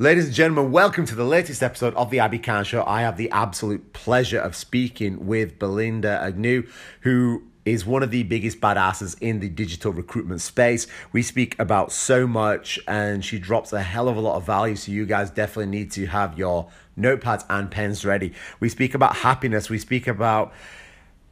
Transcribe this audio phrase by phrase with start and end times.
[0.00, 2.82] Ladies and gentlemen, welcome to the latest episode of the Abi Khan Show.
[2.86, 6.66] I have the absolute pleasure of speaking with Belinda Agnew,
[7.02, 10.86] who is one of the biggest badasses in the digital recruitment space.
[11.12, 14.74] We speak about so much, and she drops a hell of a lot of value.
[14.74, 18.32] So, you guys definitely need to have your notepads and pens ready.
[18.58, 20.54] We speak about happiness, we speak about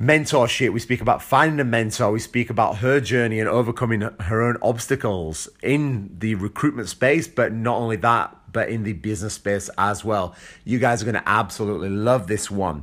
[0.01, 0.73] mentorship.
[0.73, 2.13] We speak about finding a mentor.
[2.13, 7.53] We speak about her journey and overcoming her own obstacles in the recruitment space, but
[7.53, 10.35] not only that, but in the business space as well.
[10.65, 12.83] You guys are going to absolutely love this one.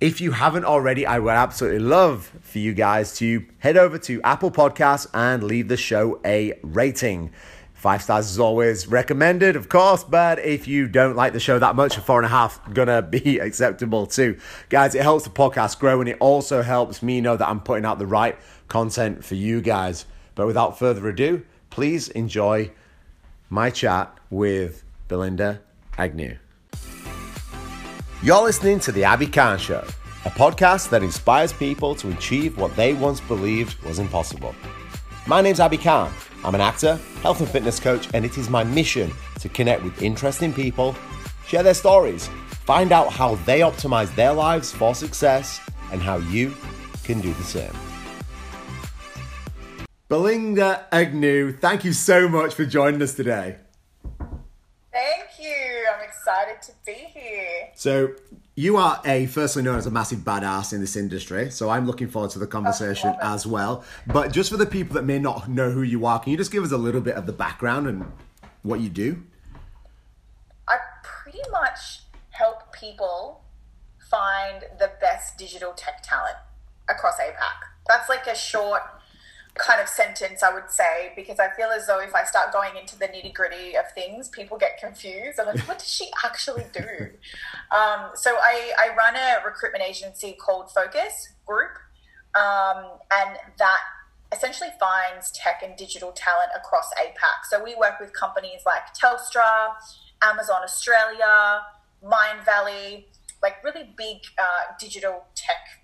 [0.00, 4.20] If you haven't already, I would absolutely love for you guys to head over to
[4.22, 7.30] Apple Podcasts and leave the show a rating.
[7.72, 11.76] Five stars is always recommended, of course, but if you don't like the show that
[11.76, 14.40] much, a four and a half gonna be acceptable too.
[14.70, 17.84] Guys, it helps the podcast grow and it also helps me know that I'm putting
[17.84, 18.36] out the right
[18.66, 20.04] content for you guys.
[20.34, 22.72] But without further ado, please enjoy
[23.48, 24.81] my chat with
[25.12, 25.60] Belinda
[25.98, 26.38] Agnew.
[28.22, 29.84] You're listening to The Abi Khan Show,
[30.24, 34.54] a podcast that inspires people to achieve what they once believed was impossible.
[35.26, 36.10] My name's Abi Khan.
[36.42, 40.00] I'm an actor, health and fitness coach, and it is my mission to connect with
[40.00, 40.96] interesting people,
[41.46, 42.28] share their stories,
[42.64, 45.60] find out how they optimize their lives for success,
[45.92, 46.56] and how you
[47.04, 47.76] can do the same.
[50.08, 53.58] Belinda Agnew, thank you so much for joining us today.
[54.92, 55.86] Thank you.
[55.94, 57.70] I'm excited to be here.
[57.74, 58.14] So,
[58.54, 62.08] you are a firstly known as a massive badass in this industry, so I'm looking
[62.08, 63.84] forward to the conversation as well.
[64.06, 66.52] But just for the people that may not know who you are, can you just
[66.52, 68.12] give us a little bit of the background and
[68.62, 69.22] what you do?
[70.68, 73.42] I pretty much help people
[74.10, 76.36] find the best digital tech talent
[76.90, 77.34] across APAC.
[77.88, 78.82] That's like a short
[79.54, 82.76] kind of sentence, I would say, because I feel as though if I start going
[82.76, 85.38] into the nitty gritty of things, people get confused.
[85.38, 87.10] I'm like, what does she actually do?
[87.70, 91.72] um, so I, I run a recruitment agency called Foccus Group,
[92.34, 93.80] um, and that
[94.32, 97.44] essentially finds tech and digital talent across APAC.
[97.50, 99.74] So we work with companies like Telstra,
[100.22, 101.60] Amazon Australia,
[102.02, 103.04] Mindvalley,
[103.42, 105.82] like really big uh, digital tech,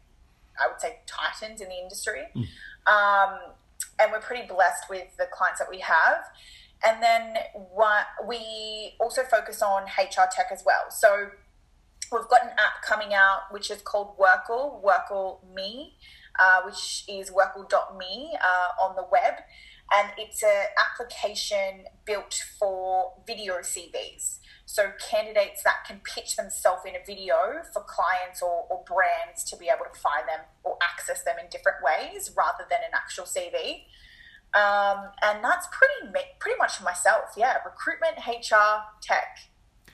[0.58, 2.22] I would say, titans in the industry.
[2.34, 2.46] Mm.
[2.86, 3.38] Um,
[3.98, 6.24] and we're pretty blessed with the clients that we have.
[6.84, 10.90] And then what, we also focus on HR tech as well.
[10.90, 11.28] So
[12.12, 15.96] we've got an app coming out which is called Workle, Workle Me,
[16.38, 19.34] uh, which is workle.me uh, on the web.
[19.90, 24.38] And it's an application built for video CVs.
[24.68, 29.56] So candidates that can pitch themselves in a video for clients or, or brands to
[29.56, 33.24] be able to find them or access them in different ways rather than an actual
[33.24, 33.84] CV.
[34.52, 37.30] Um, and that's pretty pretty much myself.
[37.34, 39.38] Yeah, recruitment, HR, tech.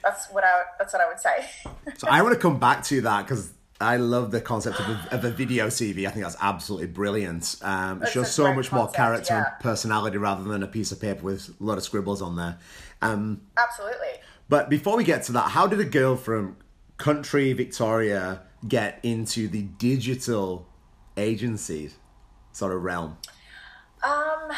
[0.02, 1.48] That's what I that's what I would say.
[1.96, 3.52] so I want to come back to that because
[3.84, 6.06] I love the concept of a, of a, video CV.
[6.06, 7.56] I think that's absolutely brilliant.
[7.62, 9.44] Um, it shows so much concept, more character yeah.
[9.52, 12.58] and personality rather than a piece of paper with a lot of scribbles on there.
[13.02, 14.20] Um, absolutely.
[14.48, 16.56] But before we get to that, how did a girl from
[16.96, 20.66] country Victoria get into the digital
[21.16, 21.90] agency
[22.52, 23.18] sort of realm?
[24.02, 24.50] Um,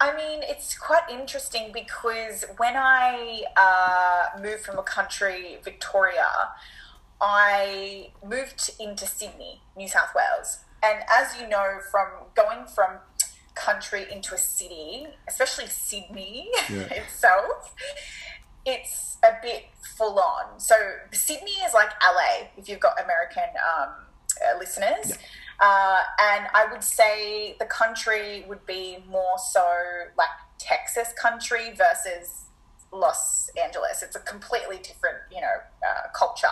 [0.00, 6.26] I mean, it's quite interesting because when I uh, moved from a country, Victoria,
[7.20, 10.58] I moved into Sydney, New South Wales.
[10.82, 12.98] And as you know, from going from
[13.54, 16.80] country into a city, especially Sydney yeah.
[16.90, 17.74] itself,
[18.64, 19.64] it's a bit
[19.96, 20.60] full on.
[20.60, 20.74] So
[21.12, 23.88] Sydney is like LA if you've got American um,
[24.44, 25.10] uh, listeners.
[25.10, 25.16] Yeah.
[25.58, 29.64] Uh, and I would say the country would be more so
[30.18, 30.28] like
[30.58, 32.44] Texas country versus
[32.92, 34.02] Los Angeles.
[34.02, 35.56] It's a completely different, you know,
[35.86, 36.48] uh, culture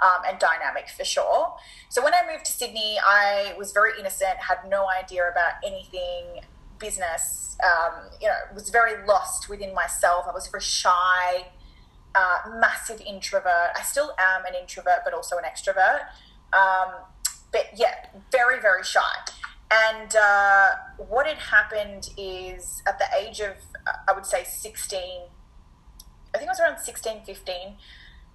[0.00, 1.54] um, and dynamic for sure.
[1.88, 6.44] So when I moved to Sydney, I was very innocent, had no idea about anything
[6.78, 7.56] business.
[7.62, 10.26] Um, you know, was very lost within myself.
[10.28, 11.46] I was very shy,
[12.14, 13.70] uh, massive introvert.
[13.76, 16.06] I still am an introvert, but also an extrovert.
[16.52, 16.94] Um,
[17.52, 19.00] but yeah, very, very shy.
[19.72, 23.54] And uh, what had happened is at the age of,
[24.08, 25.00] I would say 16,
[26.34, 27.76] I think it was around 16, 15,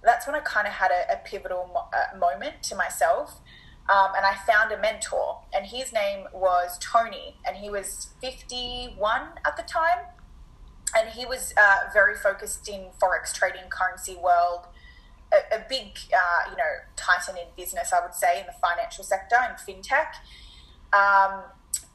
[0.02, 3.40] that's when I kind of had a, a pivotal mo- uh, moment to myself.
[3.88, 9.22] Um, and I found a mentor, and his name was Tony, and he was 51
[9.44, 10.04] at the time.
[10.96, 14.66] And he was uh, very focused in Forex trading, currency world,
[15.32, 19.04] a, a big, uh, you know, titan in business, I would say, in the financial
[19.04, 20.14] sector and fintech.
[20.92, 21.42] Um,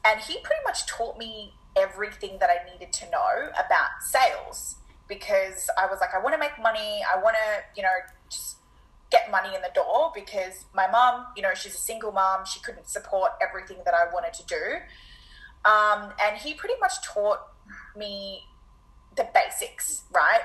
[0.04, 4.76] and he pretty much taught me everything that I needed to know about sales
[5.08, 7.02] because I was like, I want to make money.
[7.02, 7.88] I want to, you know,
[8.30, 8.56] just
[9.10, 12.44] get money in the door because my mom, you know, she's a single mom.
[12.44, 15.70] She couldn't support everything that I wanted to do.
[15.70, 17.40] Um, and he pretty much taught
[17.96, 18.42] me
[19.16, 20.42] the basics, right?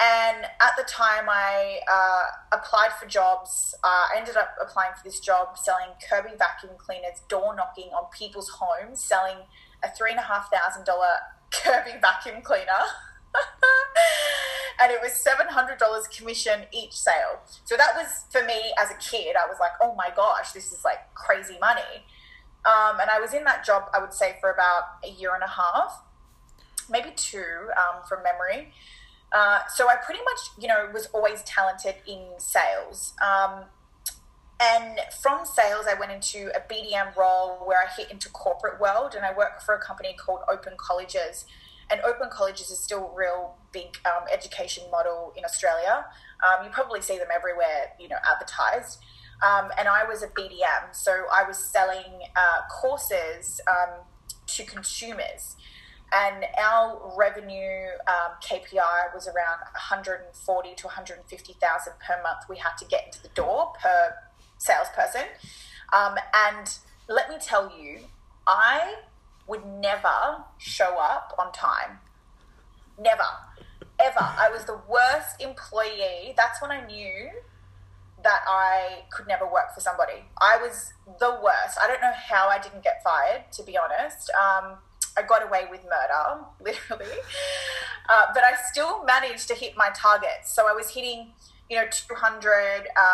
[0.00, 3.74] And at the time, I uh, applied for jobs.
[3.84, 8.06] Uh, I ended up applying for this job selling Kirby vacuum cleaners, door knocking on
[8.16, 9.36] people's homes, selling
[9.84, 11.14] a three and a half thousand dollar
[11.52, 12.82] Kirby vacuum cleaner.
[14.80, 17.40] and it was $700 commission each sale.
[17.64, 20.72] So that was for me as a kid, I was like, oh my gosh, this
[20.72, 22.04] is like crazy money.
[22.64, 25.42] Um, and I was in that job, I would say, for about a year and
[25.42, 26.02] a half,
[26.88, 28.72] maybe two um, from memory.
[29.32, 33.14] Uh, so I pretty much, you know, was always talented in sales.
[33.24, 33.64] Um,
[34.60, 39.14] and from sales, I went into a BDM role where I hit into corporate world,
[39.16, 41.46] and I work for a company called Open Colleges.
[41.92, 46.06] And Open Colleges is still a real big um, education model in Australia.
[46.42, 48.98] Um, you probably see them everywhere, you know, advertised.
[49.46, 54.04] Um, and I was a BDM, so I was selling uh, courses um,
[54.46, 55.56] to consumers
[56.12, 62.84] and our revenue um, KPI was around 140 to 150,000 per month we had to
[62.84, 64.14] get into the door per
[64.58, 65.26] salesperson.
[65.92, 66.78] Um, and
[67.08, 68.00] let me tell you,
[68.46, 68.96] I
[69.46, 71.98] would never show up on time.
[72.98, 73.24] Never,
[74.00, 74.20] ever.
[74.20, 76.34] I was the worst employee.
[76.36, 77.30] That's when I knew
[78.22, 80.24] that I could never work for somebody.
[80.40, 81.78] I was the worst.
[81.82, 84.30] I don't know how I didn't get fired, to be honest.
[84.30, 84.78] Um,
[85.16, 87.18] I got away with murder, literally.
[88.08, 90.54] Uh, but I still managed to hit my targets.
[90.54, 91.32] So I was hitting,
[91.68, 93.10] you know, 200 uh,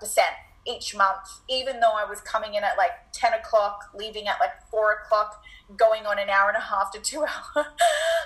[0.00, 0.34] percent
[0.66, 4.52] each month, even though I was coming in at like 10 o'clock, leaving at like
[4.70, 5.42] 4 o'clock,
[5.76, 7.24] going on an hour and a half to two
[7.56, 7.66] hour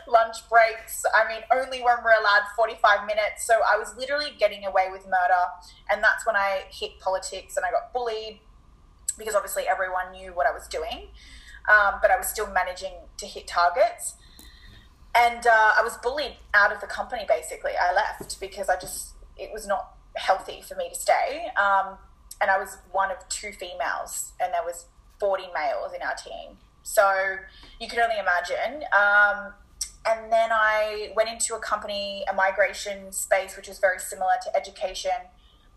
[0.07, 1.05] lunch breaks.
[1.15, 3.47] I mean, only when we're allowed 45 minutes.
[3.47, 5.45] So I was literally getting away with murder.
[5.91, 8.41] And that's when I hit politics and I got bullied
[9.17, 11.09] because obviously everyone knew what I was doing
[11.69, 14.17] um, but I was still managing to hit targets.
[15.15, 17.25] And uh, I was bullied out of the company.
[17.27, 21.47] Basically, I left because I just it was not healthy for me to stay.
[21.57, 21.97] Um,
[22.41, 24.87] and I was one of two females, and there was
[25.19, 26.59] forty males in our team.
[26.83, 27.37] So
[27.81, 28.85] you can only imagine.
[28.93, 29.53] Um,
[30.09, 34.57] and then I went into a company, a migration space, which was very similar to
[34.57, 35.11] education.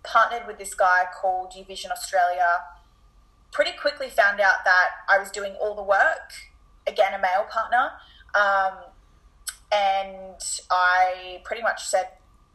[0.04, 2.62] Partnered with this guy called Uvision Australia
[3.52, 6.34] pretty quickly found out that I was doing all the work,
[6.88, 7.92] again, a male partner.
[8.36, 8.78] Um,
[9.72, 12.10] and I pretty much said,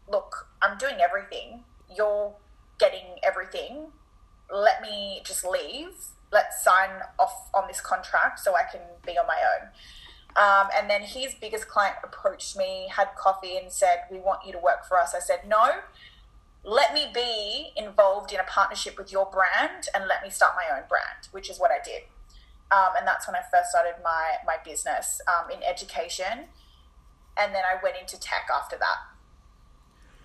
[0.06, 1.64] Look, I'm doing everything.
[1.94, 2.34] You're
[2.78, 3.88] getting everything.
[4.52, 5.92] Let me just leave.
[6.32, 9.68] Let's sign off on this contract so I can be on my own.
[10.36, 14.52] Um, and then his biggest client approached me, had coffee, and said, We want you
[14.52, 15.14] to work for us.
[15.14, 15.70] I said, No,
[16.64, 20.76] let me be involved in a partnership with your brand and let me start my
[20.76, 22.02] own brand, which is what I did.
[22.72, 26.48] Um, and that's when I first started my, my business um, in education.
[27.36, 29.13] And then I went into tech after that.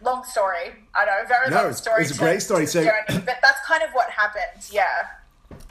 [0.01, 0.73] Long story.
[0.95, 2.03] I know, very no, long story.
[2.03, 2.65] It's a great story.
[2.65, 4.67] So, journey, but that's kind of what happened.
[4.71, 4.85] Yeah.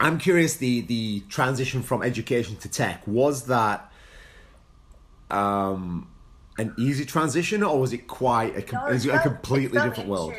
[0.00, 3.90] I'm curious the the transition from education to tech was that
[5.30, 6.08] um,
[6.58, 10.34] an easy transition or was it quite a, no, it a completely different world?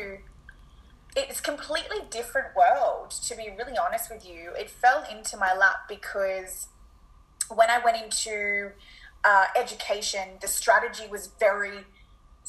[1.16, 5.88] it's completely different world to be really honest with you it fell into my lap
[5.88, 6.68] because
[7.52, 8.70] when i went into
[9.24, 11.84] uh, education the strategy was very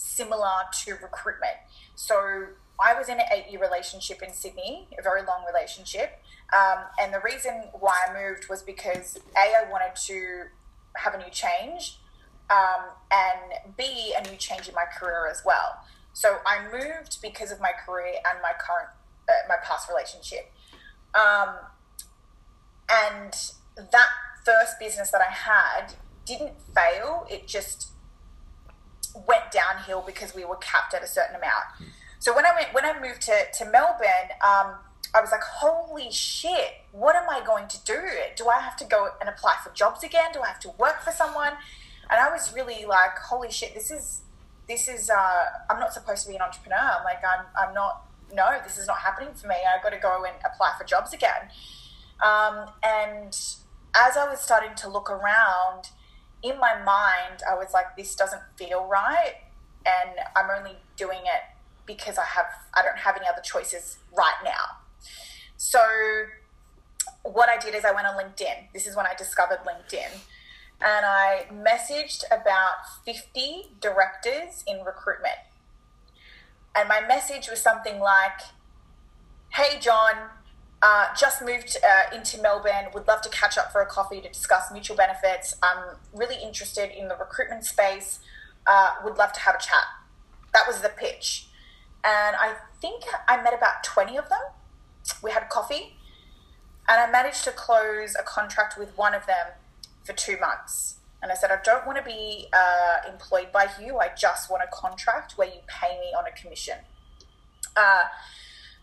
[0.01, 1.55] similar to recruitment
[1.95, 2.45] so
[2.83, 6.21] i was in an eight year relationship in sydney a very long relationship
[6.53, 10.43] um, and the reason why i moved was because a i wanted to
[10.95, 11.99] have a new change
[12.49, 17.51] um, and b a new change in my career as well so I moved because
[17.51, 18.89] of my career and my current,
[19.29, 20.51] uh, my past relationship.
[21.15, 21.55] Um,
[22.89, 23.33] and
[23.77, 24.09] that
[24.45, 25.93] first business that I had
[26.25, 27.25] didn't fail.
[27.29, 27.89] It just
[29.27, 31.91] went downhill because we were capped at a certain amount.
[32.19, 34.75] So when I went, when I moved to, to Melbourne, um,
[35.13, 37.99] I was like, holy shit, what am I going to do?
[38.37, 40.31] Do I have to go and apply for jobs again?
[40.33, 41.53] Do I have to work for someone?
[42.09, 44.21] And I was really like, holy shit, this is
[44.67, 46.77] this is uh, I'm not supposed to be an entrepreneur.
[46.77, 48.07] I'm like I'm I'm not.
[48.33, 49.55] No, this is not happening for me.
[49.55, 51.49] I've got to go and apply for jobs again.
[52.23, 53.37] Um, and
[53.93, 55.89] as I was starting to look around,
[56.43, 59.35] in my mind, I was like, this doesn't feel right,
[59.85, 61.43] and I'm only doing it
[61.85, 64.77] because I have I don't have any other choices right now.
[65.57, 65.79] So
[67.23, 68.71] what I did is I went on LinkedIn.
[68.73, 70.19] This is when I discovered LinkedIn.
[70.81, 75.37] and I messaged about 50 directors in recruitment.
[76.75, 78.39] And my message was something like,
[79.49, 80.13] Hey, John,
[80.81, 84.27] uh, just moved uh, into Melbourne, would love to catch up for a coffee to
[84.27, 85.55] discuss mutual benefits.
[85.61, 88.19] I'm really interested in the recruitment space,
[88.65, 89.83] uh, would love to have a chat.
[90.53, 91.47] That was the pitch.
[92.03, 94.39] And I think I met about 20 of them.
[95.21, 95.97] We had coffee,
[96.87, 99.47] and I managed to close a contract with one of them
[100.03, 100.97] for two months.
[101.21, 103.99] And I said, I don't want to be uh, employed by you.
[103.99, 106.77] I just want a contract where you pay me on a commission.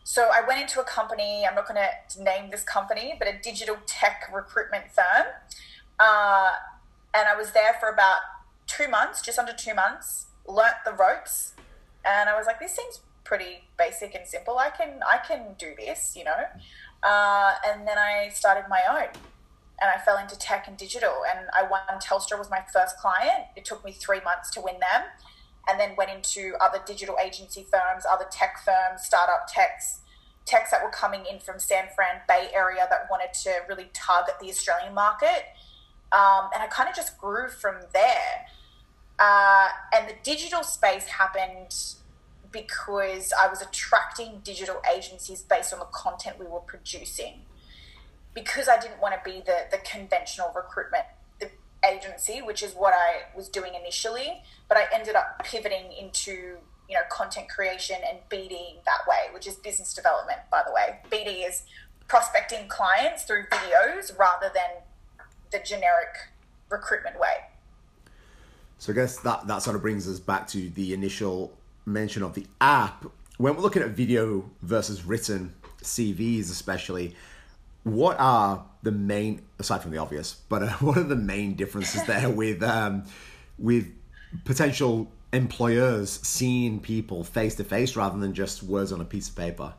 [0.09, 3.39] So I went into a company, I'm not going to name this company, but a
[3.43, 5.27] digital tech recruitment firm.
[6.01, 6.53] Uh,
[7.13, 8.21] and I was there for about
[8.67, 11.53] two months, just under two months, learnt the ropes.
[12.07, 14.57] And I was like, this seems pretty basic and simple.
[14.57, 16.43] I can, I can do this, you know?
[17.03, 19.09] Uh, and then I started my own
[19.79, 21.17] and I fell into tech and digital.
[21.31, 23.45] And I won Telstra was my first client.
[23.57, 25.03] It took me three months to win them,
[25.69, 30.01] and then went into other digital agency firms, other tech firms, startup techs,
[30.45, 34.35] techs that were coming in from San Fran Bay Area that wanted to really target
[34.41, 35.45] the Australian market.
[36.11, 38.47] Um, and I kind of just grew from there.
[39.19, 41.75] Uh, and the digital space happened
[42.51, 47.43] because I was attracting digital agencies based on the content we were producing
[48.35, 51.05] because I didn't want to be the, the conventional recruitment
[51.85, 56.59] agency, which is what I was doing initially, but I ended up pivoting into
[56.89, 60.99] you know content creation and BD that way, which is business development, by the way.
[61.11, 61.63] BD is
[62.09, 64.83] prospecting clients through videos rather than
[65.51, 66.15] the generic
[66.71, 67.49] recruitment way.
[68.79, 71.53] So I guess that that sort of brings us back to the initial
[71.85, 73.05] mention of the app.
[73.37, 77.15] When we're looking at video versus written CVs, especially,
[77.85, 82.05] what are the main aside from the obvious but uh, what are the main differences
[82.07, 83.05] there with um,
[83.59, 83.87] with
[84.45, 89.37] potential employers seeing people face to face rather than just words on a piece of
[89.37, 89.75] paper?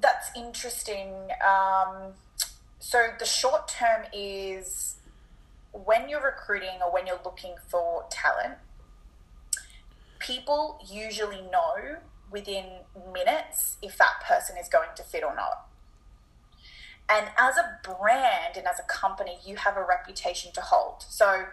[0.00, 1.12] That's interesting.
[1.46, 2.14] Um,
[2.80, 4.96] so the short term is
[5.72, 8.54] when you're recruiting or when you're looking for talent
[10.22, 11.96] people usually know
[12.32, 12.64] within
[13.12, 15.68] minutes if that person is going to fit or not
[17.12, 21.04] and as a brand and as a company, you have a reputation to hold.
[21.08, 21.44] So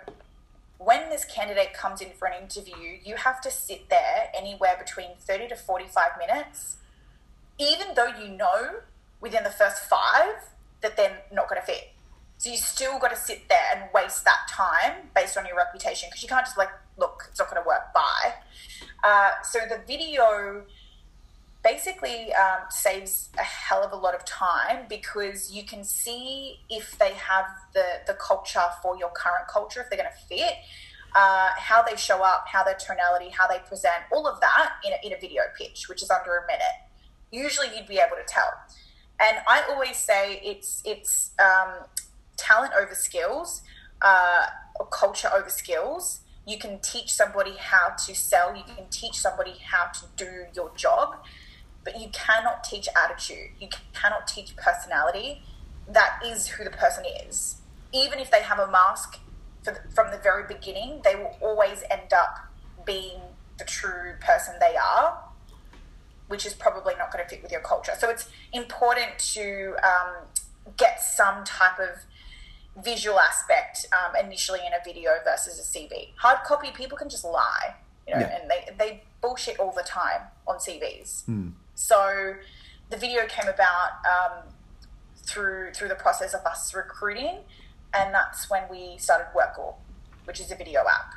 [0.78, 5.10] when this candidate comes in for an interview, you have to sit there anywhere between
[5.20, 6.78] 30 to 45 minutes,
[7.58, 8.80] even though you know
[9.20, 10.36] within the first five
[10.82, 11.92] that they're not going to fit.
[12.40, 16.08] So you still got to sit there and waste that time based on your reputation
[16.08, 17.94] because you can't just like, look, it's not going to work.
[17.94, 18.34] Bye.
[19.04, 20.64] Uh, so the video
[21.66, 26.98] basically um, saves a hell of a lot of time because you can see if
[26.98, 30.54] they have the, the culture for your current culture, if they're going to fit,
[31.18, 34.94] uh, how they show up, how their tonality, how they present, all of that in
[34.94, 36.64] a, in a video pitch, which is under a minute.
[37.34, 38.54] Usually you'd be able to tell.
[39.20, 41.84] And I always say it's, it's um,
[42.40, 43.62] talent over skills,
[44.02, 44.46] uh,
[44.80, 46.22] or culture over skills.
[46.48, 50.72] You can teach somebody how to sell, you can teach somebody how to do your
[50.76, 51.18] job
[51.84, 53.50] but you cannot teach attitude.
[53.60, 55.42] You cannot teach personality.
[55.88, 57.58] That is who the person is.
[57.94, 59.20] Even if they have a mask
[59.64, 62.38] the, from the very beginning, they will always end up
[62.86, 63.20] being
[63.58, 65.18] the true person they are,
[66.28, 67.94] which is probably not going to fit with your culture.
[67.98, 70.14] So it's important to um,
[70.78, 72.06] get some type of
[72.84, 76.10] visual aspect um, initially in a video versus a CV.
[76.16, 77.76] Hard copy, people can just lie,
[78.08, 78.40] you know, yeah.
[78.42, 81.26] and they, they bullshit all the time on CVs.
[81.26, 81.54] Mm.
[81.76, 82.36] So
[82.90, 84.44] the video came about um,
[85.16, 87.40] through through the process of us recruiting,
[87.94, 89.80] and that's when we started Workable,
[90.26, 91.16] which is a video app.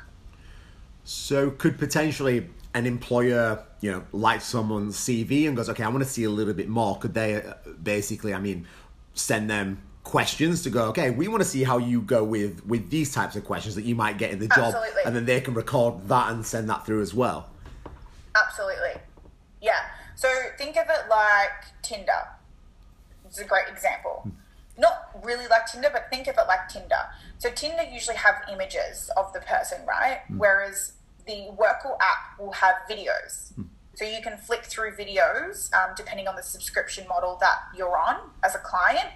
[1.03, 6.03] So could potentially an employer, you know, like someone's CV and goes, okay, I want
[6.03, 6.97] to see a little bit more.
[6.97, 8.65] Could they uh, basically, I mean,
[9.13, 12.89] send them questions to go, okay, we want to see how you go with with
[12.89, 15.01] these types of questions that you might get in the job, Absolutely.
[15.05, 17.49] and then they can record that and send that through as well.
[18.35, 19.01] Absolutely,
[19.61, 19.85] yeah.
[20.15, 22.27] So think of it like Tinder.
[23.25, 24.29] It's a great example.
[24.77, 26.99] Not really like Tinder, but think of it like Tinder.
[27.37, 30.21] So Tinder usually have images of the person, right?
[30.31, 30.37] Mm.
[30.37, 30.93] Whereas
[31.25, 33.53] the Workable app will have videos.
[33.53, 33.67] Mm.
[33.95, 38.17] So you can flick through videos um, depending on the subscription model that you're on
[38.43, 39.09] as a client.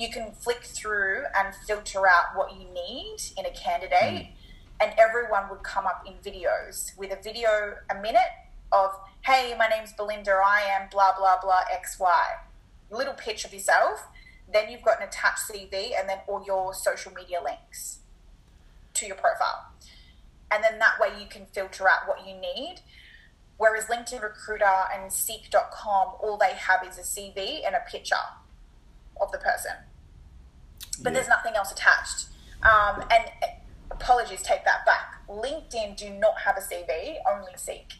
[0.00, 4.28] You can flick through and filter out what you need in a candidate, mm.
[4.80, 8.32] and everyone would come up in videos with a video a minute
[8.72, 8.92] of
[9.26, 12.38] hey, my name's Belinda, I am blah, blah, blah, XY.
[12.90, 14.06] Little pitch of yourself.
[14.50, 17.98] then you've got an attached CV, and then all your social media links
[18.94, 19.66] to your profile.
[20.50, 22.76] And then that way you can filter out what you need.
[23.58, 24.64] Whereas LinkedIn Recruiter
[24.94, 28.16] and Seek.com, all they have is a CV and a picture
[29.20, 29.72] of the person.
[31.02, 31.14] But yeah.
[31.14, 32.26] there's nothing else attached.
[32.62, 33.24] Um, and
[33.90, 35.26] apologies, take that back.
[35.28, 37.94] LinkedIn do not have a CV, only Seek.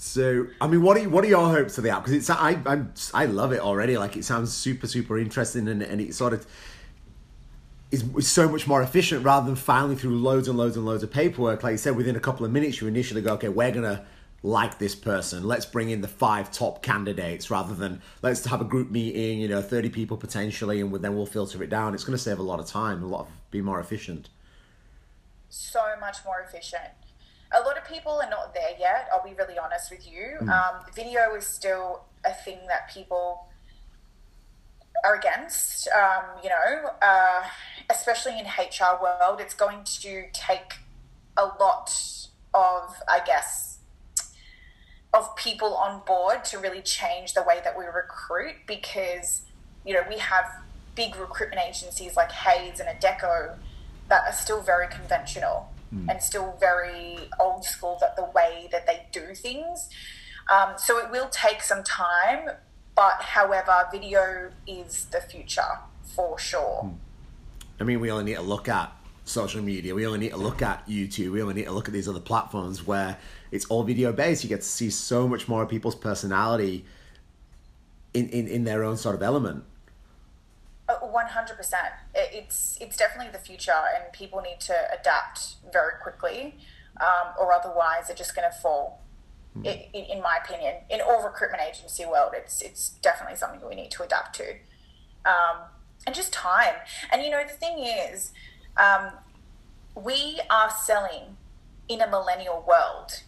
[0.00, 2.04] So, I mean, what are what are your hopes for the app?
[2.04, 3.98] Because it's I I'm, I love it already.
[3.98, 6.46] Like it sounds super super interesting, and and it sort of
[7.90, 11.02] is, is so much more efficient rather than filing through loads and loads and loads
[11.02, 11.64] of paperwork.
[11.64, 14.06] Like you said, within a couple of minutes, you initially go, okay, we're gonna
[14.42, 15.44] like this person.
[15.44, 19.40] Let's bring in the five top candidates rather than let's have a group meeting.
[19.40, 21.94] You know, thirty people potentially, and then we'll filter it down.
[21.94, 24.28] It's going to save a lot of time, a lot of, be more efficient.
[25.48, 26.92] So much more efficient
[27.52, 29.08] a lot of people are not there yet.
[29.12, 30.36] I'll be really honest with you.
[30.42, 30.48] Mm.
[30.48, 33.48] Um, video is still a thing that people
[35.04, 35.88] are against.
[35.88, 37.42] Um, you know, uh,
[37.90, 40.74] especially in HR world, it's going to take
[41.36, 41.90] a lot
[42.52, 43.67] of, I guess,
[45.14, 49.42] of people on board to really change the way that we recruit because
[49.84, 50.44] you know we have
[50.94, 53.56] big recruitment agencies like Hays and Adecco
[54.08, 56.08] that are still very conventional mm.
[56.10, 59.88] and still very old school that the way that they do things.
[60.50, 62.50] Um, so it will take some time,
[62.94, 66.82] but however, video is the future for sure.
[66.84, 66.96] Mm.
[67.80, 68.92] I mean, we only need to look at
[69.24, 69.94] social media.
[69.94, 71.32] We only need to look at YouTube.
[71.32, 73.18] We only need to look at these other platforms where
[73.50, 74.42] it's all video based.
[74.44, 76.84] You get to see so much more of people's personality
[78.14, 79.64] in, in, in their own sort of element.
[80.88, 81.92] Uh, one hundred percent.
[82.14, 86.56] It's it's definitely the future, and people need to adapt very quickly,
[86.98, 89.02] um, or otherwise they're just going to fall.
[89.56, 89.66] Mm.
[89.66, 93.90] It, in my opinion, in all recruitment agency world, it's it's definitely something we need
[93.92, 94.52] to adapt to,
[95.26, 95.58] um,
[96.06, 96.74] and just time.
[97.12, 98.32] And you know, the thing is,
[98.78, 99.10] um,
[99.94, 101.36] we are selling
[101.86, 103.24] in a millennial world.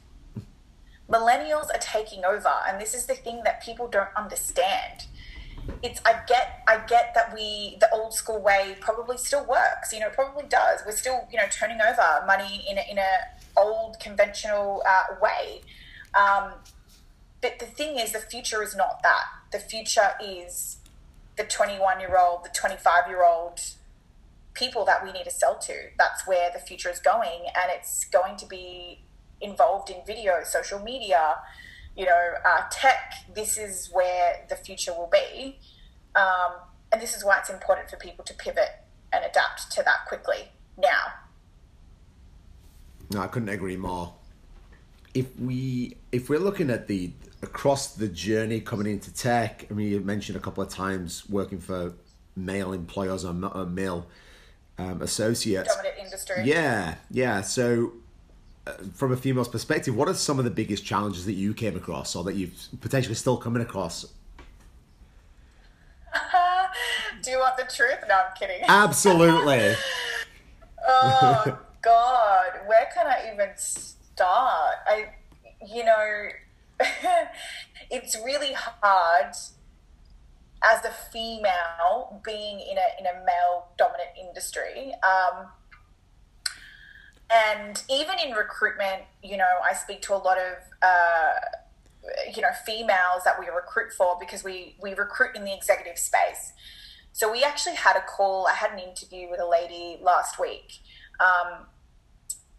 [1.11, 5.06] Millennials are taking over, and this is the thing that people don't understand
[5.82, 9.93] it's I get I get that we the old school way probably still works.
[9.93, 10.80] You know, probably does.
[10.85, 13.11] We're still you know turning over money in a, in a
[13.56, 15.63] old conventional uh, way.
[16.19, 16.52] Um,
[17.41, 19.25] but the thing is, the future is not that.
[19.52, 20.78] The future is
[21.37, 23.61] the 21 year old, the 25 year old
[24.52, 25.75] people that we need to sell to.
[25.99, 29.00] That's where the future is going, and it's going to be
[29.41, 31.37] involved in video, social media,
[31.97, 35.59] you know, uh, tech, this is where the future will be.
[36.17, 36.53] Um,
[36.93, 38.71] and this is why it's important for people to pivot
[39.13, 41.13] and adapt to that quickly now.
[43.13, 44.15] No, I couldn't agree more.
[45.15, 49.89] If we if we're looking at the across the journey coming into tech, I mean,
[49.89, 51.95] you mentioned a couple of times working for
[52.37, 54.07] male employers or, or male
[54.79, 55.75] um, associates.
[55.75, 56.43] Dominant industry.
[56.45, 57.41] Yeah, yeah.
[57.41, 57.95] So
[58.95, 62.15] from a female's perspective, what are some of the biggest challenges that you came across
[62.15, 64.07] or that you've potentially still coming across?
[67.23, 67.99] Do you want the truth?
[68.09, 68.63] No, I'm kidding.
[68.67, 69.75] Absolutely.
[70.89, 74.77] oh God, where can I even start?
[74.87, 75.07] I,
[75.67, 76.29] you know,
[77.91, 79.35] it's really hard
[80.63, 84.93] as a female being in a in a male dominant industry.
[85.03, 85.47] Um,
[87.30, 91.32] and even in recruitment, you know, I speak to a lot of, uh,
[92.34, 96.52] you know, females that we recruit for because we, we recruit in the executive space.
[97.12, 100.80] So we actually had a call, I had an interview with a lady last week.
[101.21, 101.66] Um,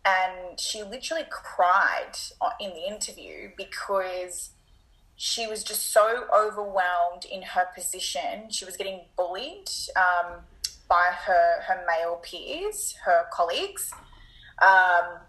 [0.05, 2.17] and she literally cried
[2.59, 4.51] in the interview because
[5.15, 8.49] she was just so overwhelmed in her position.
[8.49, 10.41] She was getting bullied um,
[10.89, 13.91] by her, her male peers, her colleagues
[14.61, 15.19] um,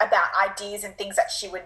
[0.00, 1.64] about ideas and things that she would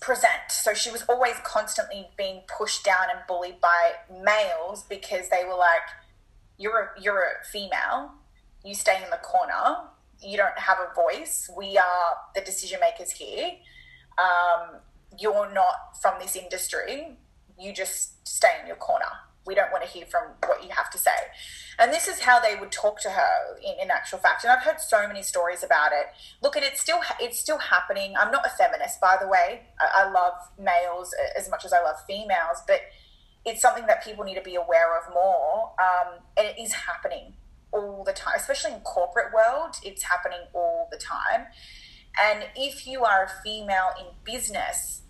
[0.00, 0.50] present.
[0.50, 5.56] So she was always constantly being pushed down and bullied by males because they were
[5.56, 5.86] like,
[6.58, 8.12] "You're a you're a female.
[8.64, 9.88] You stay in the corner.
[10.20, 11.50] You don't have a voice.
[11.56, 13.52] We are the decision makers here.
[14.18, 14.76] Um,
[15.18, 17.16] you're not from this industry.
[17.58, 19.12] You just stay in your corner."
[19.46, 21.10] We don't want to hear from what you have to say.
[21.78, 24.44] And this is how they would talk to her in, in actual fact.
[24.44, 26.06] And I've heard so many stories about it.
[26.42, 28.14] Look, and it's still it's still happening.
[28.18, 29.62] I'm not a feminist, by the way.
[29.80, 32.80] I, I love males as much as I love females, but
[33.44, 35.72] it's something that people need to be aware of more.
[35.78, 37.34] Um, and it is happening
[37.72, 39.76] all the time, especially in corporate world.
[39.82, 41.46] It's happening all the time.
[42.22, 45.02] And if you are a female in business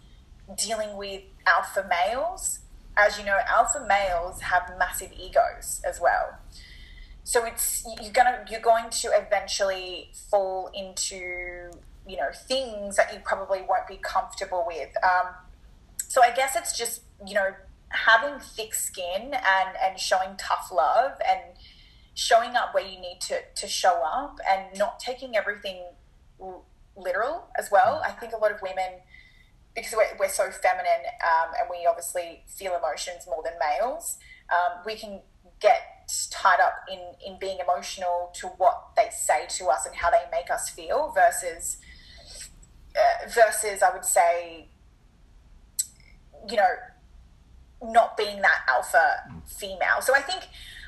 [0.57, 2.61] dealing with alpha males,
[2.97, 6.39] as you know, alpha males have massive egos as well.
[7.25, 11.71] So it's you're gonna you're going to eventually fall into
[12.07, 14.91] you know things that you probably won't be comfortable with.
[15.03, 15.35] Um,
[16.07, 17.51] so I guess it's just you know
[17.89, 21.41] having thick skin and and showing tough love and
[22.15, 25.83] showing up where you need to to show up and not taking everything
[26.97, 28.03] literal as well.
[28.05, 29.01] I think a lot of women
[29.75, 34.19] because we're, we're so feminine um, and we obviously feel emotions more than males,
[34.51, 35.21] um, we can
[35.61, 35.81] get
[36.31, 40.23] tied up in, in being emotional to what they say to us and how they
[40.31, 41.79] make us feel versus
[42.95, 44.69] uh, versus I would say
[46.49, 46.69] you know
[47.83, 50.01] not being that alpha female.
[50.01, 50.43] So I think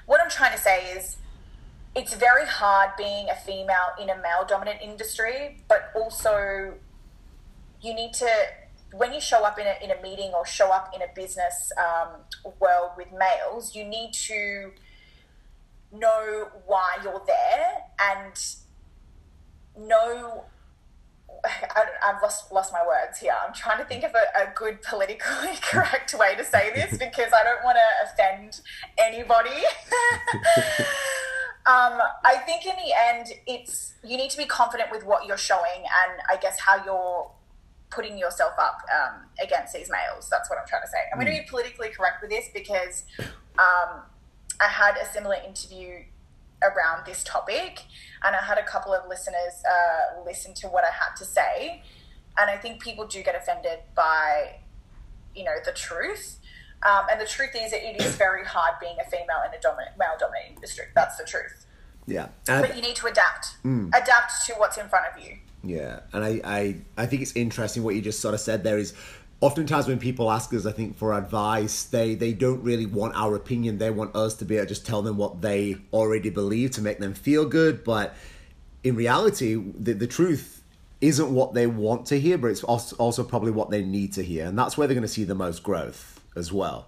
[0.06, 1.16] what I'm trying to say is
[1.94, 6.74] it's very hard being a female in a male dominant industry, but also
[7.80, 8.28] you need to
[8.92, 11.72] when you show up in a, in a meeting or show up in a business
[11.78, 12.08] um,
[12.60, 14.70] world with males, you need to
[15.92, 18.34] know why you're there and
[19.76, 20.44] know.
[21.44, 23.34] I, have lost lost my words here.
[23.46, 27.32] I'm trying to think of a, a good politically correct way to say this because
[27.32, 28.60] I don't want to offend
[28.98, 29.50] anybody.
[31.66, 35.36] um, I think in the end, it's you need to be confident with what you're
[35.36, 37.30] showing and I guess how you're
[37.90, 40.28] putting yourself up um, against these males.
[40.30, 40.98] That's what I'm trying to say.
[41.12, 41.24] I'm mm.
[41.24, 43.04] going to be politically correct with this because
[43.58, 44.02] um,
[44.60, 46.04] I had a similar interview
[46.62, 47.84] around this topic,
[48.24, 51.82] and I had a couple of listeners uh, listen to what I had to say,
[52.38, 54.56] and I think people do get offended by,
[55.34, 56.38] you know, the truth.
[56.82, 59.60] Um, and the truth is, that it is very hard being a female in a
[59.60, 60.86] dominant, male-dominated industry.
[60.94, 61.66] That's the truth.
[62.06, 63.62] Yeah, but you need to adapt.
[63.64, 63.88] Mm.
[63.88, 65.38] Adapt to what's in front of you.
[65.66, 68.78] Yeah, and I, I, I think it's interesting what you just sort of said there
[68.78, 68.94] is
[69.40, 73.34] oftentimes when people ask us, I think, for advice, they, they don't really want our
[73.34, 73.78] opinion.
[73.78, 76.82] They want us to be able to just tell them what they already believe to
[76.82, 77.84] make them feel good.
[77.84, 78.14] But
[78.84, 80.62] in reality, the, the truth
[81.00, 84.46] isn't what they want to hear, but it's also, probably what they need to hear.
[84.46, 86.86] And that's where they're going to see the most growth as well.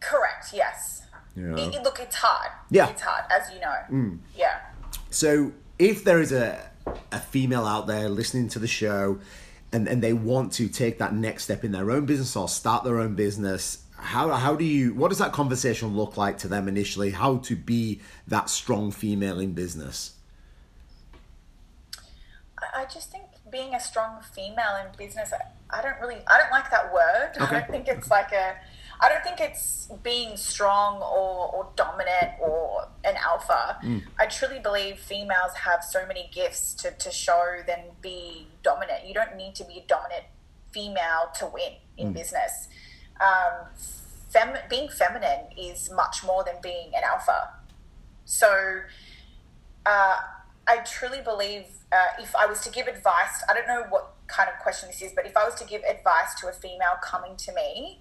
[0.00, 1.02] Correct, yes.
[1.36, 1.56] Yeah.
[1.56, 2.52] It, look, it's hard.
[2.70, 2.90] Yeah.
[2.90, 3.74] It's hard, as you know.
[3.90, 4.18] Mm.
[4.36, 4.60] Yeah.
[5.10, 6.70] So if there is a,
[7.12, 9.18] a female out there listening to the show
[9.72, 12.84] and, and they want to take that next step in their own business or start
[12.84, 16.68] their own business, how, how do you, what does that conversation look like to them
[16.68, 17.10] initially?
[17.10, 20.12] How to be that strong female in business?
[22.74, 25.32] I just think being a strong female in business,
[25.70, 27.32] I don't really, I don't like that word.
[27.40, 27.56] Okay.
[27.56, 28.56] I don't think it's like a,
[29.00, 33.78] I don't think it's being strong or, or dominant or an alpha.
[33.82, 34.02] Mm.
[34.18, 39.06] I truly believe females have so many gifts to, to show than be dominant.
[39.06, 40.24] You don't need to be a dominant
[40.72, 42.14] female to win in mm.
[42.14, 42.68] business.
[43.20, 43.66] Um,
[44.30, 47.50] fem- being feminine is much more than being an alpha.
[48.24, 48.80] So
[49.86, 50.16] uh,
[50.66, 54.48] I truly believe uh, if I was to give advice, I don't know what kind
[54.48, 57.36] of question this is, but if I was to give advice to a female coming
[57.36, 58.00] to me,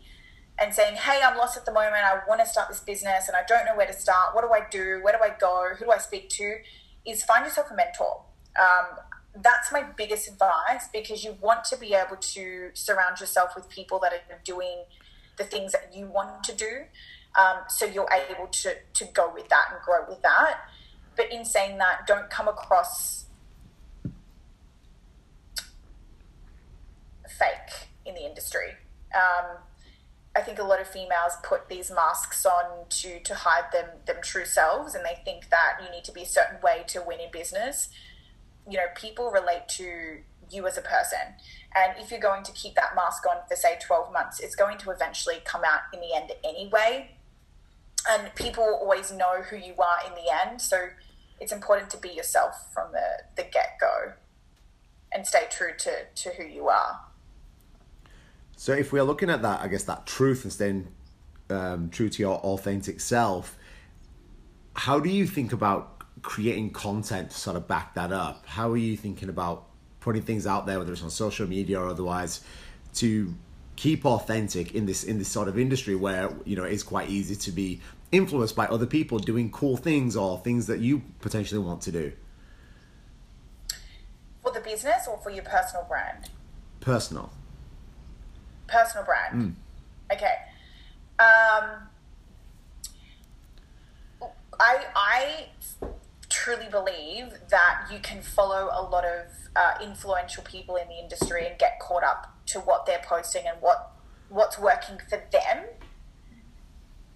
[0.59, 1.95] and saying, Hey, I'm lost at the moment.
[1.95, 4.35] I want to start this business and I don't know where to start.
[4.35, 4.99] What do I do?
[5.03, 5.69] Where do I go?
[5.77, 6.57] Who do I speak to?
[7.05, 8.23] Is find yourself a mentor.
[8.59, 8.97] Um,
[9.41, 13.99] that's my biggest advice because you want to be able to surround yourself with people
[13.99, 14.83] that are doing
[15.37, 16.83] the things that you want to do.
[17.37, 20.59] Um, so you're able to, to go with that and grow with that.
[21.15, 23.25] But in saying that, don't come across
[27.27, 28.73] fake in the industry.
[29.15, 29.57] Um,
[30.43, 34.45] think a lot of females put these masks on to to hide them them true
[34.45, 37.31] selves, and they think that you need to be a certain way to win in
[37.31, 37.89] business.
[38.69, 41.35] You know, people relate to you as a person,
[41.75, 44.77] and if you're going to keep that mask on for say 12 months, it's going
[44.79, 47.11] to eventually come out in the end anyway.
[48.07, 50.89] And people always know who you are in the end, so
[51.39, 54.13] it's important to be yourself from the the get go,
[55.11, 57.12] and stay true to to who you are.
[58.63, 60.87] So if we're looking at that, I guess that truth and staying
[61.49, 63.57] um, true to your authentic self,
[64.73, 68.45] how do you think about creating content to sort of back that up?
[68.45, 69.65] How are you thinking about
[69.99, 72.39] putting things out there, whether it's on social media or otherwise,
[72.93, 73.35] to
[73.75, 77.35] keep authentic in this in this sort of industry where you know it's quite easy
[77.35, 77.81] to be
[78.13, 82.13] influenced by other people doing cool things or things that you potentially want to do?
[84.41, 86.29] For the business or for your personal brand?
[86.79, 87.29] Personal
[88.67, 89.55] personal brand.
[90.09, 90.15] Mm.
[90.15, 90.35] Okay.
[91.19, 91.87] Um,
[94.59, 95.45] I I
[96.29, 101.47] truly believe that you can follow a lot of uh, influential people in the industry
[101.47, 103.91] and get caught up to what they're posting and what
[104.29, 105.65] what's working for them.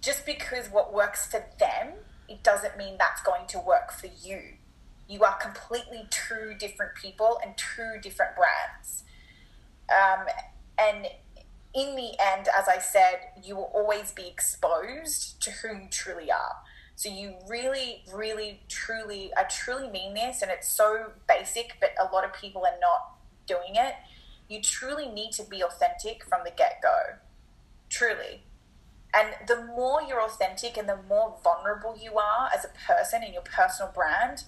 [0.00, 1.94] Just because what works for them,
[2.28, 4.40] it doesn't mean that's going to work for you.
[5.08, 9.02] You are completely two different people and two different brands.
[9.90, 10.26] Um,
[10.78, 11.08] and
[11.74, 16.30] in the end, as I said, you will always be exposed to who you truly
[16.30, 16.56] are.
[16.96, 22.12] So you really, really, truly, I truly mean this, and it's so basic, but a
[22.12, 23.14] lot of people are not
[23.46, 23.94] doing it.
[24.48, 27.18] You truly need to be authentic from the get go.
[27.88, 28.42] Truly.
[29.14, 33.32] And the more you're authentic and the more vulnerable you are as a person in
[33.32, 34.44] your personal brand,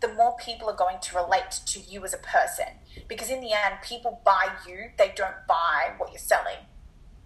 [0.00, 2.66] the more people are going to relate to you as a person.
[3.06, 6.66] Because in the end, people buy you, they don't buy what you're selling.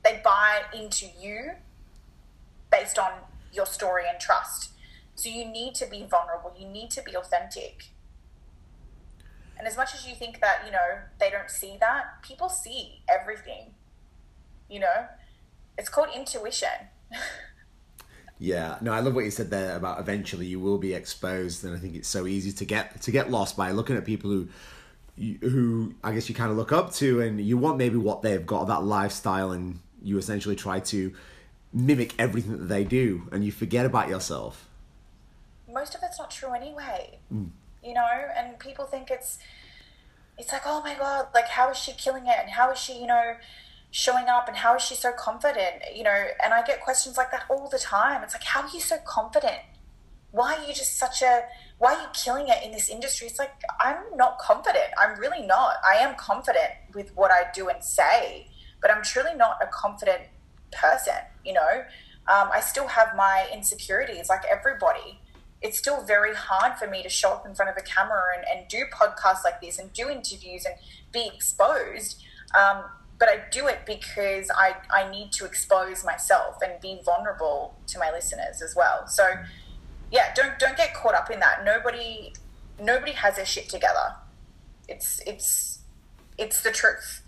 [0.03, 1.53] They buy into you
[2.71, 3.13] based on
[3.53, 4.73] your story and trust.
[5.15, 7.91] So you need to be vulnerable, you need to be authentic.
[9.57, 13.03] And as much as you think that, you know, they don't see that, people see
[13.09, 13.75] everything.
[14.69, 15.07] You know,
[15.79, 16.91] it's called intuition.
[18.39, 21.75] Yeah, no, I love what you said there about eventually you will be exposed, and
[21.75, 24.49] I think it's so easy to get to get lost by looking at people who,
[25.41, 28.45] who I guess you kind of look up to, and you want maybe what they've
[28.45, 31.15] got that lifestyle, and you essentially try to
[31.73, 34.69] mimic everything that they do, and you forget about yourself.
[35.73, 37.49] Most of it's not true anyway, mm.
[37.85, 39.39] you know, and people think it's,
[40.39, 43.01] it's like, oh my god, like how is she killing it, and how is she,
[43.01, 43.35] you know
[43.95, 47.31] showing up and how is she so confident you know and i get questions like
[47.31, 48.25] that all the time.
[48.25, 49.61] It's like how are you so confident?
[50.33, 51.43] Why are you just such a
[51.79, 53.29] why are you killing it in this industry?
[53.29, 54.89] It's like i'm not confident.
[54.99, 55.77] I'm really not.
[55.89, 58.49] I am confident with what i do and say
[58.83, 60.23] but i'm truly not a confident
[60.73, 61.85] person you know?
[62.27, 65.21] Um, i still have my insecurities like everybody.
[65.63, 68.45] It's still very hard for me to show up in front of a camera and,
[68.53, 70.75] and do podcasts like this and do interviews and
[71.13, 72.23] be exposed.
[72.59, 72.85] Um,
[73.19, 77.99] but I do it because I, I need to expose myself and be vulnerable to
[77.99, 79.07] my listeners as well.
[79.07, 79.27] So
[80.11, 81.65] yeah, don't don't get caught up in that.
[81.65, 82.33] Nobody
[82.81, 84.17] nobody has their shit together.
[84.89, 85.81] It's it's
[86.39, 87.23] it's the truth.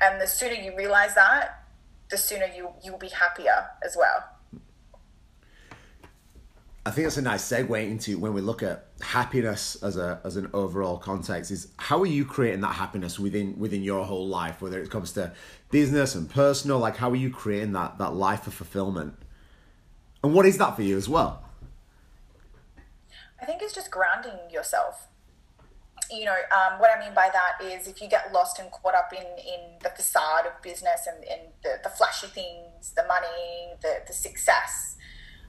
[0.00, 1.64] And the sooner you realize that,
[2.10, 4.24] the sooner you you'll be happier as well.
[6.86, 10.36] I think that's a nice segue into when we look at happiness as a as
[10.36, 11.50] an overall context.
[11.50, 15.12] Is how are you creating that happiness within within your whole life, whether it comes
[15.12, 15.32] to
[15.70, 16.78] business and personal?
[16.78, 19.14] Like, how are you creating that that life of fulfillment?
[20.24, 21.44] And what is that for you as well?
[23.40, 25.08] I think it's just grounding yourself.
[26.10, 28.94] You know, um, what I mean by that is if you get lost and caught
[28.94, 33.74] up in, in the facade of business and, and the, the flashy things, the money,
[33.80, 34.96] the, the success,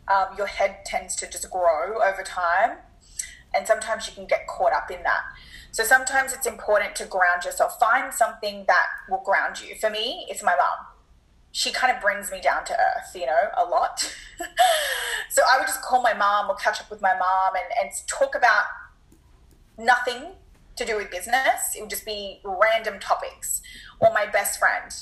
[0.08, 2.78] um, your head tends to just grow over time.
[3.54, 5.22] And sometimes you can get caught up in that.
[5.72, 7.80] So sometimes it's important to ground yourself.
[7.80, 9.76] Find something that will ground you.
[9.76, 10.86] For me, it's my mom.
[11.52, 14.00] She kind of brings me down to earth, you know, a lot.
[15.30, 18.08] so I would just call my mom or catch up with my mom and, and
[18.08, 18.64] talk about
[19.78, 20.32] nothing
[20.78, 21.76] to do with business.
[21.76, 23.62] It would just be random topics.
[24.00, 24.94] Or my best friend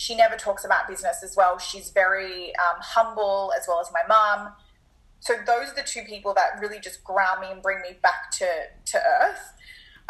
[0.00, 1.58] she never talks about business as well.
[1.58, 4.54] She's very um, humble, as well as my mom.
[5.18, 8.30] So those are the two people that really just ground me and bring me back
[8.38, 8.46] to
[8.92, 9.52] to earth.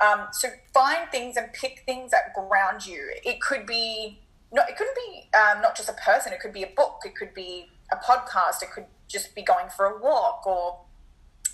[0.00, 3.10] Um, so find things and pick things that ground you.
[3.24, 4.20] It could be
[4.52, 4.70] not.
[4.70, 6.32] It couldn't be um, not just a person.
[6.32, 7.00] It could be a book.
[7.04, 8.62] It could be a podcast.
[8.62, 10.82] It could just be going for a walk or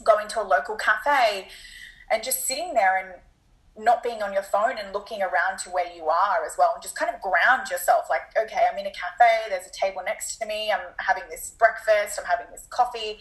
[0.05, 1.49] going to a local cafe
[2.11, 3.15] and just sitting there and
[3.79, 6.83] not being on your phone and looking around to where you are as well and
[6.83, 10.39] just kind of ground yourself like okay i'm in a cafe there's a table next
[10.39, 13.19] to me i'm having this breakfast i'm having this coffee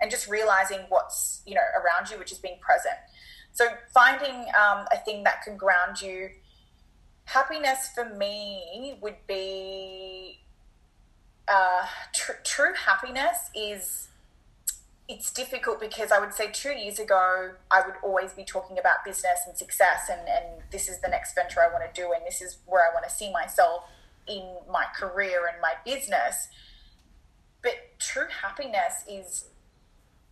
[0.00, 2.96] and just realizing what's you know around you which is being present.
[3.52, 6.30] So finding um, a thing that can ground you
[7.24, 10.40] happiness for me would be
[11.48, 14.08] uh, tr- true happiness is
[15.08, 19.04] it's difficult because I would say two years ago, I would always be talking about
[19.04, 22.24] business and success, and, and this is the next venture I want to do, and
[22.26, 23.84] this is where I want to see myself
[24.26, 26.48] in my career and my business.
[27.62, 29.48] But true happiness is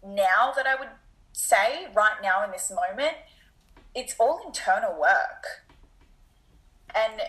[0.03, 0.89] now that I would
[1.33, 3.17] say, right now in this moment,
[3.95, 5.67] it's all internal work.
[6.95, 7.21] And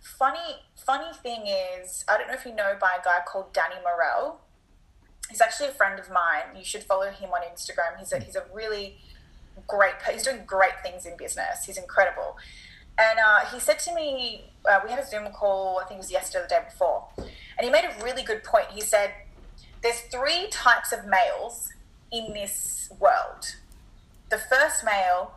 [0.00, 3.76] funny, funny thing is, I don't know if you know by a guy called Danny
[3.84, 4.40] Morel
[5.28, 6.56] he's actually a friend of mine.
[6.56, 7.98] You should follow him on Instagram.
[7.98, 8.98] He's a, he's a really
[9.66, 11.64] great, he's doing great things in business.
[11.64, 12.36] He's incredible.
[12.98, 16.02] And uh, he said to me, uh, we had a Zoom call, I think it
[16.02, 18.66] was yesterday or the day before, and he made a really good point.
[18.70, 19.12] He said,
[19.82, 21.72] There's three types of males
[22.10, 23.54] in this world.
[24.30, 25.32] The first male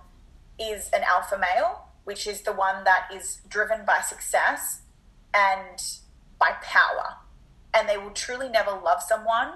[0.59, 4.81] is an alpha male, which is the one that is driven by success
[5.33, 5.81] and
[6.39, 7.17] by power
[7.73, 9.53] and they will truly never love someone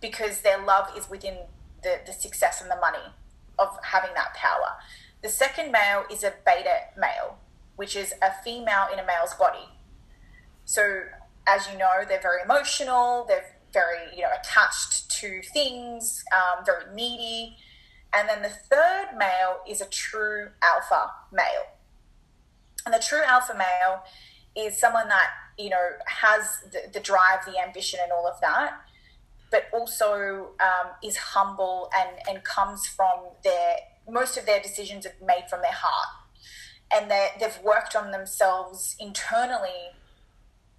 [0.00, 1.36] because their love is within
[1.82, 3.12] the, the success and the money
[3.58, 4.76] of having that power.
[5.22, 7.38] The second male is a beta male,
[7.76, 9.68] which is a female in a male's body.
[10.64, 11.02] So,
[11.46, 16.84] as you know, they're very emotional, they're very, you know, attached to things, um, very
[16.94, 17.56] needy.
[18.14, 21.66] And then the third male is a true alpha male.
[22.86, 24.02] And the true alpha male
[24.56, 28.80] is someone that, you know, has the, the drive, the ambition, and all of that,
[29.50, 33.76] but also um, is humble and, and comes from their,
[34.08, 36.08] most of their decisions are made from their heart.
[36.92, 39.92] And they've worked on themselves internally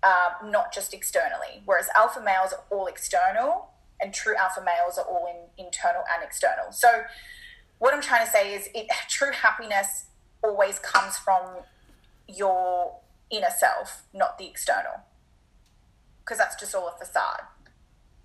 [0.03, 1.61] um, not just externally.
[1.65, 6.23] Whereas alpha males are all external, and true alpha males are all in internal and
[6.23, 6.71] external.
[6.71, 7.03] So,
[7.79, 10.05] what I'm trying to say is, it, true happiness
[10.43, 11.41] always comes from
[12.27, 12.95] your
[13.29, 15.03] inner self, not the external,
[16.23, 17.41] because that's just all a facade.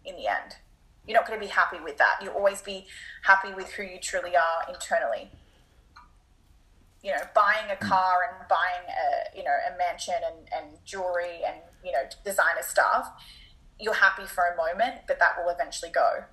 [0.04, 0.56] In the end,
[1.06, 2.16] you're not going to be happy with that.
[2.22, 2.86] You'll always be
[3.22, 5.30] happy with who you truly are internally
[7.04, 11.42] you know, buying a car and buying a, you know, a mansion and, and jewelry
[11.46, 13.12] and, you know, designer stuff,
[13.78, 16.24] you're happy for a moment, but that will eventually go.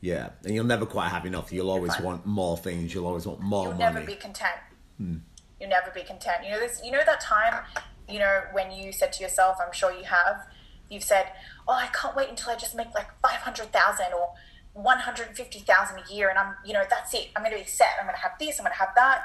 [0.00, 1.52] Yeah, and you'll never quite have enough.
[1.52, 2.92] You'll always want more things.
[2.92, 3.94] You'll always want more You'll money.
[3.94, 4.58] never be content.
[4.96, 5.18] Hmm.
[5.60, 6.44] You'll never be content.
[6.44, 6.80] You know this.
[6.84, 7.62] You know that time.
[8.08, 10.46] You know when you said to yourself, "I'm sure you have."
[10.90, 11.32] You've said,
[11.66, 14.30] "Oh, I can't wait until I just make like five hundred thousand or
[14.78, 17.28] 150,000 a year and I'm, you know, that's it.
[17.34, 17.96] I'm going to be set.
[17.98, 18.58] I'm going to have this.
[18.58, 19.22] I'm going to have that.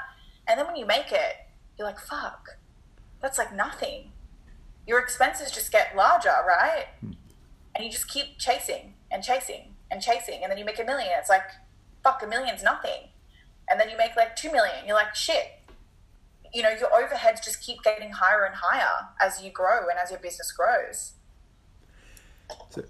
[0.48, 1.36] And then when you make it,
[1.78, 2.58] you're like, fuck,
[3.22, 4.10] that's like nothing.
[4.86, 6.86] Your expenses just get larger, right?
[7.00, 7.12] Hmm.
[7.74, 10.40] And you just keep chasing and chasing and chasing.
[10.42, 11.10] And then you make a million.
[11.18, 11.44] It's like,
[12.02, 13.08] fuck, a million's nothing.
[13.68, 14.86] And then you make like two million.
[14.86, 15.60] You're like, shit.
[16.52, 20.10] You know, your overheads just keep getting higher and higher as you grow and as
[20.10, 21.13] your business grows.
[22.70, 22.82] So,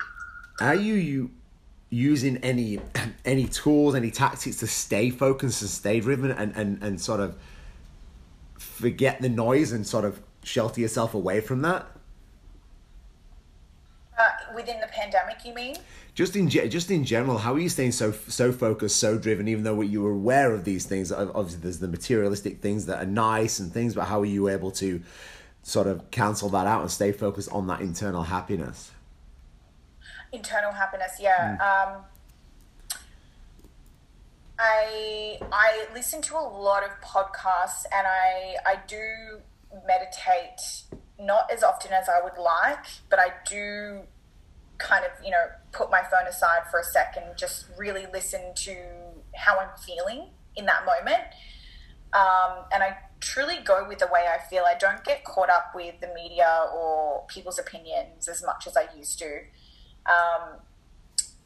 [0.60, 1.30] are you, you
[1.90, 2.80] using any
[3.24, 7.36] any tools, any tactics to stay focused and stay driven and, and, and sort of
[8.58, 11.86] forget the noise and sort of shelter yourself away from that?
[14.16, 15.76] Uh, within the pandemic, you mean?
[16.14, 19.64] Just in just in general, how are you staying so so focused, so driven, even
[19.64, 21.10] though you were aware of these things?
[21.10, 24.70] Obviously, there's the materialistic things that are nice and things, but how are you able
[24.72, 25.02] to
[25.64, 28.92] sort of cancel that out and stay focused on that internal happiness?
[30.34, 31.96] Internal happiness yeah mm.
[31.96, 32.02] um,
[34.58, 39.40] i i listen to a lot of podcasts and i i do
[39.86, 40.84] meditate
[41.18, 44.00] not as often as i would like but i do
[44.78, 48.76] kind of you know put my phone aside for a second just really listen to
[49.34, 51.22] how i'm feeling in that moment.
[52.12, 54.64] Um, and i truly go with the way i feel.
[54.66, 58.86] I don't get caught up with the media or people's opinions as much as i
[58.96, 59.40] used to
[60.06, 60.60] um,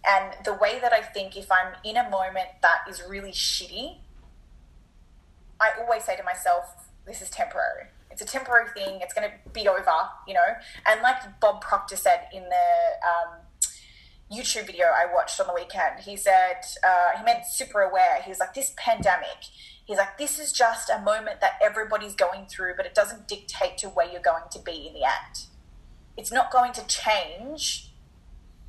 [0.07, 3.99] and the way that I think, if I'm in a moment that is really shitty,
[5.61, 7.87] I always say to myself, this is temporary.
[8.11, 9.01] It's a temporary thing.
[9.03, 9.93] It's going to be over,
[10.27, 10.41] you know?
[10.87, 13.39] And like Bob Proctor said in the um,
[14.33, 18.23] YouTube video I watched on the weekend, he said, uh, he meant super aware.
[18.23, 19.45] He was like, this pandemic,
[19.85, 23.79] he's like, this is just a moment that everybody's going through, but it doesn't dictate
[23.79, 25.47] to where you're going to be in the end.
[26.17, 27.88] It's not going to change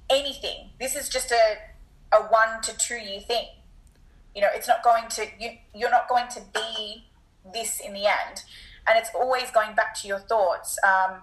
[0.09, 0.71] anything.
[0.79, 1.57] This is just a
[2.11, 3.47] a one to two year thing.
[4.35, 7.05] You know, it's not going to you you're not going to be
[7.53, 8.43] this in the end,
[8.87, 10.77] and it's always going back to your thoughts.
[10.83, 11.21] Um,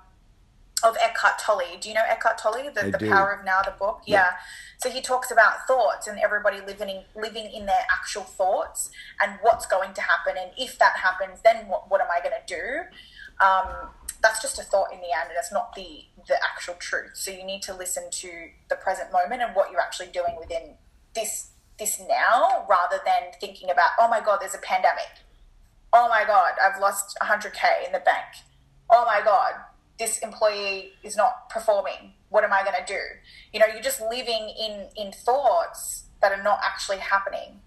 [0.84, 1.78] of Eckhart Tolle.
[1.80, 2.70] Do you know Eckhart Tolle?
[2.74, 4.02] The, the Power of Now, the book?
[4.06, 4.16] Yeah.
[4.16, 4.30] yeah.
[4.78, 9.38] So he talks about thoughts and everybody living in, living in their actual thoughts and
[9.40, 10.34] what's going to happen.
[10.38, 12.96] And if that happens, then what, what am I going to do?
[13.40, 13.90] Um,
[14.22, 15.28] that's just a thought in the end.
[15.28, 17.12] And it's not the the actual truth.
[17.14, 18.30] So you need to listen to
[18.68, 20.74] the present moment and what you're actually doing within
[21.14, 25.22] this this now rather than thinking about oh my god there's a pandemic.
[25.92, 28.26] Oh my god i've lost 100k in the bank.
[28.90, 29.52] Oh my god
[29.98, 32.12] this employee is not performing.
[32.28, 33.00] What am i going to do?
[33.52, 37.60] You know you're just living in in thoughts that are not actually happening.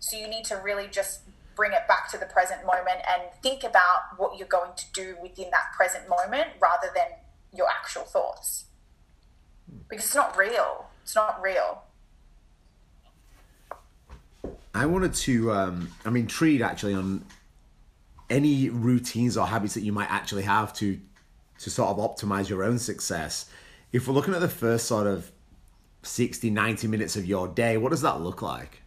[0.00, 1.20] So you need to really just
[1.60, 5.14] bring it back to the present moment and think about what you're going to do
[5.20, 7.04] within that present moment rather than
[7.54, 8.64] your actual thoughts.
[9.90, 10.86] Because it's not real.
[11.02, 11.82] It's not real.
[14.74, 17.26] I wanted to, um, I'm intrigued actually on
[18.30, 20.98] any routines or habits that you might actually have to
[21.58, 23.50] to sort of optimize your own success.
[23.92, 25.30] If we're looking at the first sort of
[26.04, 28.80] 60, 90 minutes of your day, what does that look like?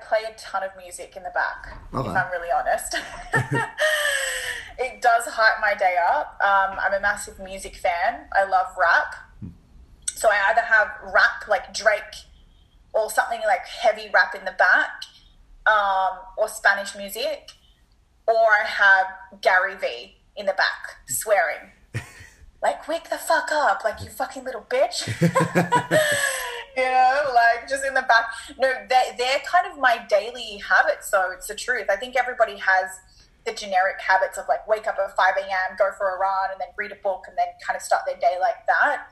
[0.00, 2.08] I play a ton of music in the back, okay.
[2.08, 2.96] if I'm really honest.
[4.78, 6.38] it does does hype my day up.
[6.42, 8.26] Um, I'm a massive music fan.
[8.32, 9.14] I love rap.
[10.06, 12.26] So I either have rap like Drake
[12.92, 15.04] or something like heavy rap in the back
[15.66, 17.52] um, or Spanish music,
[18.26, 21.70] or I have Gary Vee in the back swearing.
[22.62, 25.06] like, wake the fuck up, like you fucking little bitch.
[26.76, 28.26] You know, like just in the back.
[28.58, 31.86] No, they, they're kind of my daily habits, So It's the truth.
[31.90, 32.88] I think everybody has
[33.46, 36.60] the generic habits of like wake up at 5 a.m., go for a run, and
[36.60, 39.08] then read a book, and then kind of start their day like that.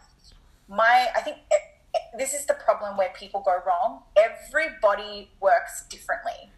[0.69, 1.61] My, I think it,
[1.95, 4.03] it, this is the problem where people go wrong.
[4.17, 6.53] Everybody works differently.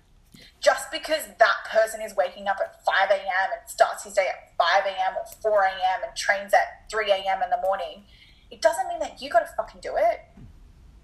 [0.61, 3.49] Just because that person is waking up at 5 a.m.
[3.59, 5.15] and starts his day at 5 a.m.
[5.17, 6.01] or 4 a.m.
[6.07, 7.43] and trains at 3 a.m.
[7.43, 8.05] in the morning,
[8.51, 10.21] it doesn't mean that you got to fucking do it.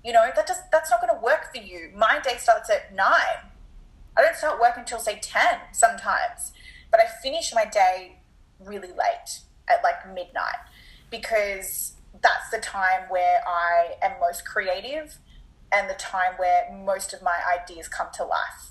[0.07, 1.91] You know, that just that's not going to work for you.
[1.97, 3.09] My day starts at 9.
[4.17, 5.43] I don't start work until say 10
[5.73, 6.53] sometimes,
[6.93, 8.21] but I finish my day
[8.61, 10.63] really late at like midnight
[11.11, 15.19] because that's the time where I am most creative
[15.73, 18.71] and the time where most of my ideas come to life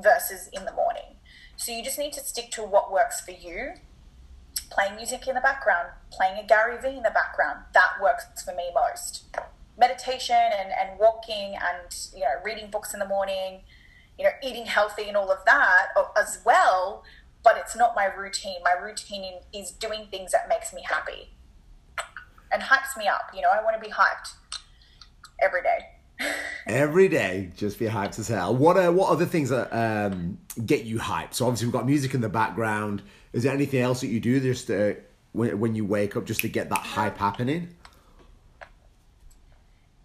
[0.00, 1.16] versus in the morning.
[1.56, 3.72] So you just need to stick to what works for you.
[4.70, 8.54] Playing music in the background, playing a Gary Vee in the background, that works for
[8.54, 9.24] me most.
[9.78, 13.60] Meditation and, and walking and you know reading books in the morning,
[14.18, 17.04] you know eating healthy and all of that as well.
[17.44, 18.56] But it's not my routine.
[18.64, 21.30] My routine is doing things that makes me happy
[22.52, 23.30] and hypes me up.
[23.34, 24.34] You know, I want to be hyped
[25.40, 25.78] every day.
[26.66, 28.54] Every day, just be hyped as hell.
[28.54, 31.34] What are what other things that um, get you hyped?
[31.34, 33.02] So obviously we've got music in the background.
[33.32, 34.94] Is there anything else that you do just uh,
[35.32, 37.74] when when you wake up just to get that hype happening?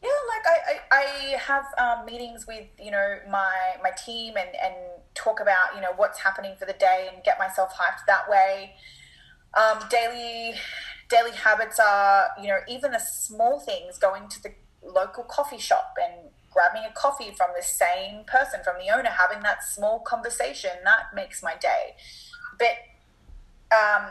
[0.03, 4.49] Yeah, like I I, I have um, meetings with you know my my team and
[4.63, 4.75] and
[5.13, 8.75] talk about you know what's happening for the day and get myself hyped that way.
[9.55, 10.55] Um, daily
[11.09, 15.93] daily habits are you know even the small things going to the local coffee shop
[16.03, 20.69] and grabbing a coffee from the same person, from the owner, having that small conversation,
[20.83, 21.95] that makes my day.
[22.59, 22.77] But
[23.75, 24.09] um,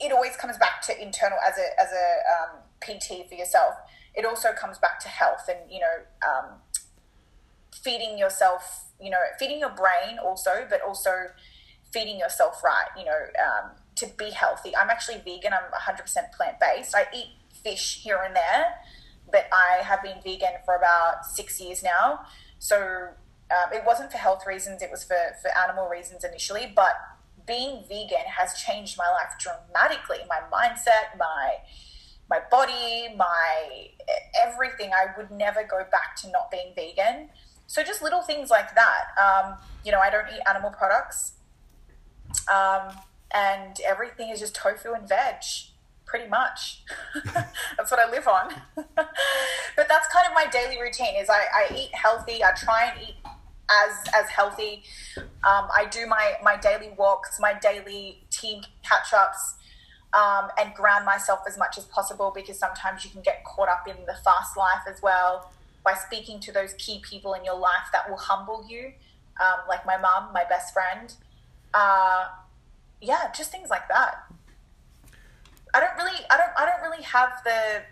[0.00, 2.06] it always comes back to internal as a as a
[2.36, 3.74] um, PT for yourself.
[4.14, 6.58] It also comes back to health and you know um,
[7.72, 11.10] feeding yourself, you know, feeding your brain also, but also
[11.92, 12.88] feeding yourself right.
[12.96, 14.76] You know, um, to be healthy.
[14.76, 15.52] I'm actually vegan.
[15.52, 16.94] I'm 100% plant based.
[16.94, 17.28] I eat
[17.62, 18.74] fish here and there
[19.30, 22.20] but I have been vegan for about six years now.
[22.58, 23.08] So
[23.50, 26.72] um, it wasn't for health reasons, it was for, for animal reasons initially.
[26.74, 26.94] But
[27.46, 31.54] being vegan has changed my life dramatically my mindset, my
[32.28, 33.88] my body, my
[34.46, 34.90] everything.
[34.92, 37.30] I would never go back to not being vegan.
[37.66, 39.04] So just little things like that.
[39.22, 41.32] Um, you know, I don't eat animal products,
[42.52, 42.94] um,
[43.32, 45.42] and everything is just tofu and veg
[46.08, 46.82] pretty much.
[47.76, 48.54] that's what I live on.
[48.74, 52.42] but that's kind of my daily routine is I, I eat healthy.
[52.42, 53.14] I try and eat
[53.70, 54.82] as as healthy.
[55.16, 59.54] Um, I do my my daily walks, my daily team catch ups,
[60.14, 63.86] um, and ground myself as much as possible because sometimes you can get caught up
[63.86, 65.50] in the fast life as well
[65.84, 68.92] by speaking to those key people in your life that will humble you,
[69.40, 71.14] um, like my mum, my best friend.
[71.74, 72.26] Uh,
[73.00, 74.24] yeah, just things like that.
[75.74, 77.82] I don't really, I don't, I don't really have the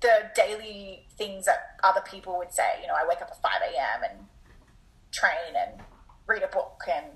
[0.00, 2.80] the daily things that other people would say.
[2.82, 4.10] You know, I wake up at five a.m.
[4.10, 4.26] and
[5.12, 5.80] train and
[6.26, 7.06] read a book and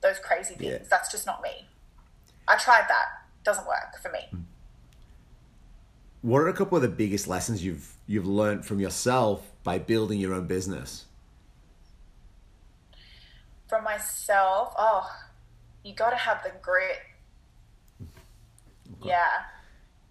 [0.00, 0.70] those crazy things.
[0.70, 0.88] Yeah.
[0.88, 1.66] That's just not me.
[2.50, 3.06] I tried that;
[3.44, 4.20] doesn't work for me.
[4.30, 4.40] Hmm.
[6.22, 10.20] What are a couple of the biggest lessons you've you've learned from yourself by building
[10.20, 11.06] your own business?
[13.68, 15.08] From myself, oh,
[15.84, 16.98] you got to have the grit
[19.00, 19.10] Okay.
[19.10, 19.44] Yeah,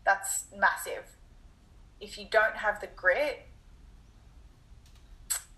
[0.05, 1.15] that's massive.
[1.99, 3.47] If you don't have the grit,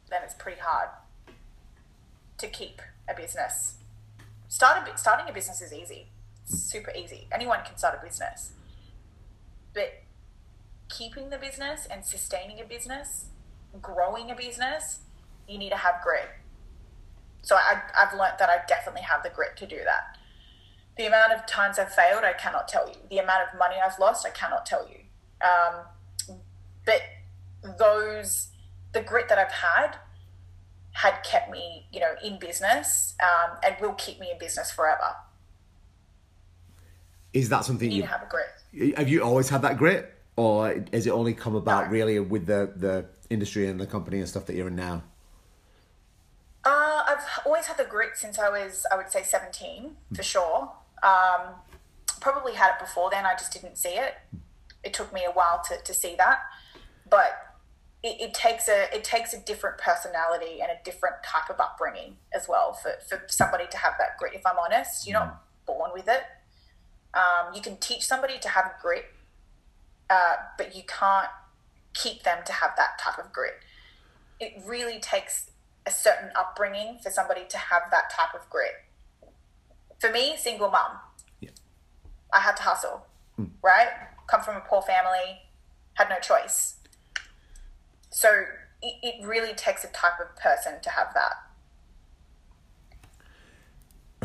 [0.10, 0.90] then it's pretty hard
[2.40, 3.76] to keep a business.
[4.50, 6.08] Start a, starting a business is easy.
[6.52, 7.28] Super easy.
[7.32, 8.52] Anyone can start a business.
[9.74, 10.04] But
[10.90, 13.26] keeping the business and sustaining a business,
[13.82, 15.00] growing a business,
[15.48, 16.30] you need to have grit.
[17.42, 20.18] So I, I've learned that I definitely have the grit to do that.
[20.98, 22.96] The amount of times I've failed, I cannot tell you.
[23.10, 24.98] The amount of money I've lost, I cannot tell you.
[25.42, 26.38] Um,
[26.86, 27.02] but
[27.80, 28.50] those,
[28.94, 29.96] the grit that I've had,
[30.94, 35.16] had kept me, you know, in business um, and will keep me in business forever.
[37.34, 38.98] Is that something you, you have a grit?
[38.98, 41.92] Have you always had that grit, or has it only come about no.
[41.92, 45.04] really with the the industry and the company and stuff that you're in now?
[46.64, 50.72] Uh, I've always had the grit since I was, I would say, 17 for sure.
[51.02, 51.56] Um,
[52.20, 53.26] probably had it before then.
[53.26, 54.14] I just didn't see it.
[54.84, 56.40] It took me a while to, to see that,
[57.10, 57.52] but
[58.04, 62.18] it, it takes a it takes a different personality and a different type of upbringing
[62.34, 64.34] as well for, for somebody to have that grit.
[64.34, 66.24] If I'm honest, you're not born with it.
[67.14, 69.06] Um, you can teach somebody to have grit,
[70.10, 71.30] uh, but you can't
[71.94, 73.56] keep them to have that type of grit.
[74.40, 75.52] It really takes
[75.86, 78.72] a certain upbringing for somebody to have that type of grit.
[80.00, 80.98] For me, single mum,
[81.40, 81.50] Yeah.
[82.34, 83.06] I had to hustle,
[83.62, 83.90] right?
[84.28, 85.42] Come from a poor family,
[85.96, 86.76] had no choice.
[88.10, 88.46] So
[88.82, 91.34] it, it really takes a type of person to have that.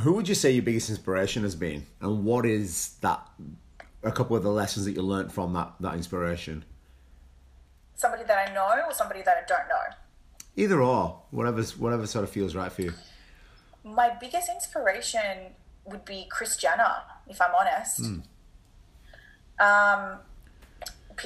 [0.00, 3.26] Who would you say your biggest inspiration has been, and what is that?
[4.02, 6.64] A couple of the lessons that you learned from that that inspiration.
[7.94, 9.96] Somebody that I know or somebody that I don't know.
[10.54, 12.92] Either or, whatever's whatever sort of feels right for you.
[13.82, 15.54] My biggest inspiration
[15.86, 18.00] would be Kris Jenner, if I'm honest.
[19.58, 20.18] Um,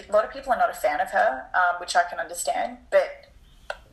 [0.08, 2.78] a lot of people are not a fan of her, um, which I can understand,
[2.90, 3.26] but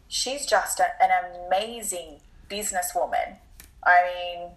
[0.08, 1.10] she's just a, an
[1.48, 2.20] amazing
[2.50, 3.38] businesswoman.
[3.84, 4.50] I mean,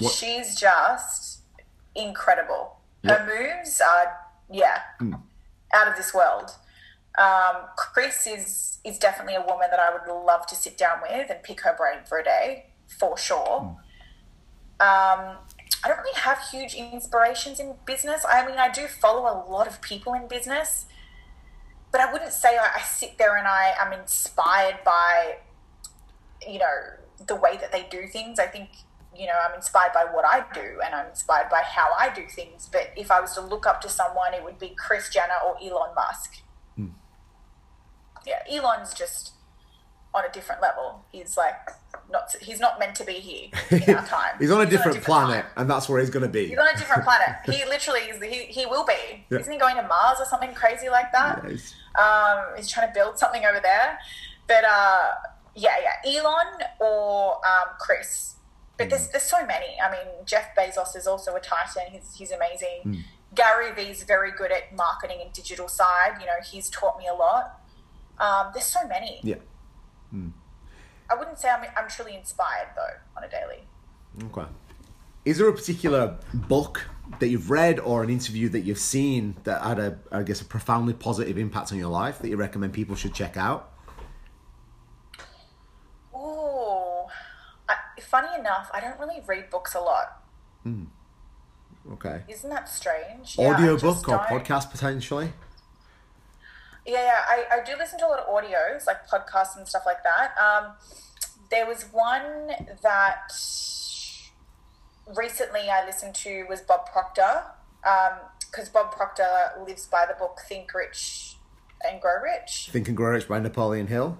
[0.00, 1.40] What- she's just
[1.94, 2.76] incredible.
[3.04, 4.16] Her moves are,
[4.50, 4.82] yeah,
[5.72, 6.50] out of this world.
[7.18, 11.30] Um, Kris is is definitely a woman that I would love to sit down with
[11.30, 12.66] and pick her brain for a day,
[12.98, 13.76] for sure.
[14.80, 15.36] Um,
[15.82, 18.24] I don't really have huge inspirations in business.
[18.28, 20.86] I mean, I do follow a lot of people in business,
[21.92, 25.36] but I wouldn't say I, I sit there and I am inspired by,
[26.46, 26.76] you know,
[27.26, 28.38] the way that they do things.
[28.38, 28.70] I think,
[29.20, 32.26] you know, I'm inspired by what I do and I'm inspired by how I do
[32.26, 32.70] things.
[32.72, 35.56] But if I was to look up to someone, it would be Kris Jenner or
[35.62, 36.38] Elon Musk.
[38.26, 39.32] Yeah, Elon's just
[40.12, 41.04] on a different level.
[41.12, 41.54] He's like
[42.10, 42.34] not.
[42.40, 44.36] He's not meant to be here in our time.
[44.38, 45.52] He's on a different, planet, time.
[45.56, 46.48] and that's where he's going to be.
[46.48, 47.36] He's on a different planet.
[47.46, 48.22] He literally is.
[48.22, 49.24] He, he will be.
[49.30, 49.38] Yeah.
[49.38, 51.44] Isn't he going to Mars or something crazy like that?
[51.48, 51.74] Yes.
[51.98, 53.98] Um, he's trying to build something over there.
[54.46, 55.08] But uh,
[55.54, 58.36] yeah, yeah, Elon or um, Kris.
[58.80, 59.76] But there's there's so many.
[59.82, 61.92] I mean, Jeff Bezos is also a titan.
[61.92, 63.04] He's he's amazing.
[63.34, 66.16] Gary Vee's very good at marketing and digital side.
[66.20, 67.60] You know, he's taught me a lot.
[68.18, 69.20] Um, there's so many.
[69.22, 69.36] Yeah.
[70.12, 73.66] I wouldn't say I'm I'm truly inspired though on a daily.
[74.24, 74.48] Okay.
[75.24, 76.86] Is there a particular book
[77.18, 80.44] that you've read or an interview that you've seen that had a, I guess, a
[80.44, 83.72] profoundly positive impact on your life that you recommend people should check out?
[86.14, 87.04] Ooh,
[87.68, 87.74] I,
[88.10, 90.22] funny enough, I don't really read books a lot.
[91.92, 92.22] Okay.
[92.28, 93.38] Isn't that strange?
[93.38, 95.32] Audio just book or don't- podcast potentially?
[96.86, 97.20] Yeah, yeah.
[97.28, 100.32] I, I do listen to a lot of audios, like podcasts and stuff like that.
[100.38, 100.72] Um,
[101.50, 102.48] there was one
[102.82, 103.32] that
[105.16, 107.42] recently I listened to was Bob Proctor,
[108.50, 109.26] because Bob Proctor
[109.66, 111.36] lives by the book Think Rich
[111.88, 112.70] and Grow Rich.
[112.72, 114.18] Think and Grow Rich by Napoleon Hill.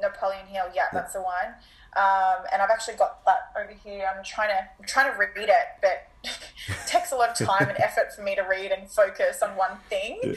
[0.00, 1.54] Napoleon Hill, yeah, that's the one.
[1.94, 4.08] Um, and I've actually got that over here.
[4.08, 6.38] I'm trying to I'm trying to read it, but it
[6.86, 9.76] takes a lot of time and effort for me to read and focus on one
[9.90, 10.36] thing.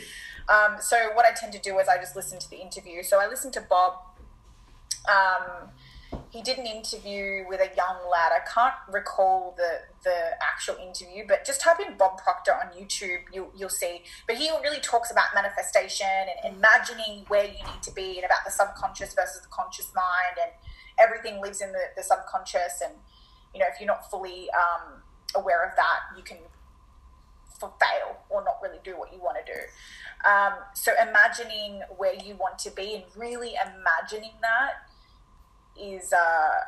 [0.50, 3.04] Um, so what I tend to do is I just listen to the interview.
[3.04, 3.94] So I listened to Bob.
[5.10, 5.70] Um,
[6.30, 8.32] he did an interview with a young lad.
[8.34, 13.20] I can't recall the the actual interview, but just type in Bob Proctor on YouTube,
[13.34, 14.04] you'll you'll see.
[14.28, 16.08] But he really talks about manifestation
[16.44, 20.38] and imagining where you need to be, and about the subconscious versus the conscious mind,
[20.44, 20.52] and
[21.00, 22.82] everything lives in the, the subconscious.
[22.84, 22.94] And
[23.54, 25.02] you know, if you're not fully um,
[25.36, 26.38] aware of that, you can
[27.60, 29.60] fail or not really do what you want to do.
[30.30, 34.74] Um, so imagining where you want to be and really imagining that
[35.80, 36.60] is uh,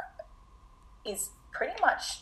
[1.05, 2.21] is pretty much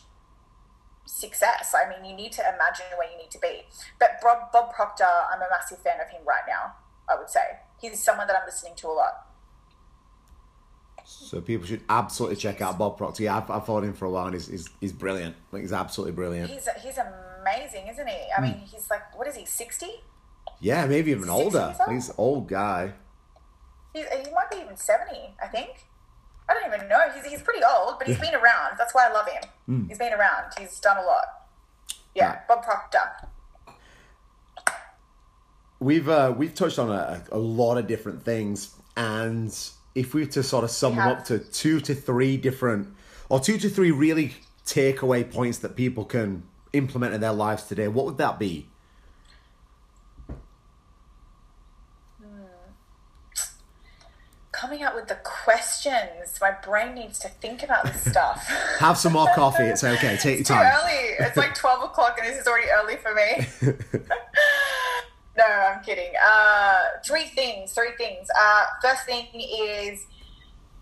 [1.04, 1.74] success.
[1.74, 3.62] I mean, you need to imagine where you need to be.
[3.98, 6.74] But Bob, Bob Proctor, I'm a massive fan of him right now.
[7.08, 7.40] I would say
[7.80, 9.25] he's someone that I'm listening to a lot.
[11.08, 13.22] So people should absolutely check out Bob Proctor.
[13.22, 15.36] Yeah, I've, I've followed him for a while and he's, he's, he's brilliant.
[15.52, 16.50] Like, he's absolutely brilliant.
[16.50, 18.18] He's he's amazing, isn't he?
[18.36, 20.02] I mean, he's like what is he, sixty?
[20.60, 21.76] Yeah, maybe even older.
[21.80, 21.92] old?
[21.92, 22.92] He's old guy.
[23.94, 25.34] He's, he might be even seventy.
[25.42, 25.86] I think.
[26.48, 27.00] I don't even know.
[27.14, 28.76] He's he's pretty old, but he's been around.
[28.78, 29.86] That's why I love him.
[29.88, 30.52] He's been around.
[30.58, 31.24] He's done a lot.
[32.14, 32.98] Yeah, Bob Proctor.
[35.78, 39.56] We've uh, we've touched on a, a lot of different things, and
[39.96, 42.94] if we were to sort of sum We them up to two to three different,
[43.28, 44.34] or two to three really
[44.64, 48.68] takeaway points that people can implement in their lives today, what would that be?
[52.20, 52.44] Hmm.
[54.52, 56.38] coming up with the questions.
[56.40, 58.46] My brain needs to think about this stuff.
[58.78, 59.64] Have some more coffee.
[59.64, 60.18] It's okay.
[60.18, 60.70] Take it's your time.
[60.70, 61.26] Too early.
[61.26, 63.46] It's like twelve o'clock, and this is already early for me.
[65.36, 66.12] no, I'm kidding.
[66.24, 67.72] Uh, three things.
[67.72, 68.28] Three things.
[68.40, 70.06] Uh, first thing is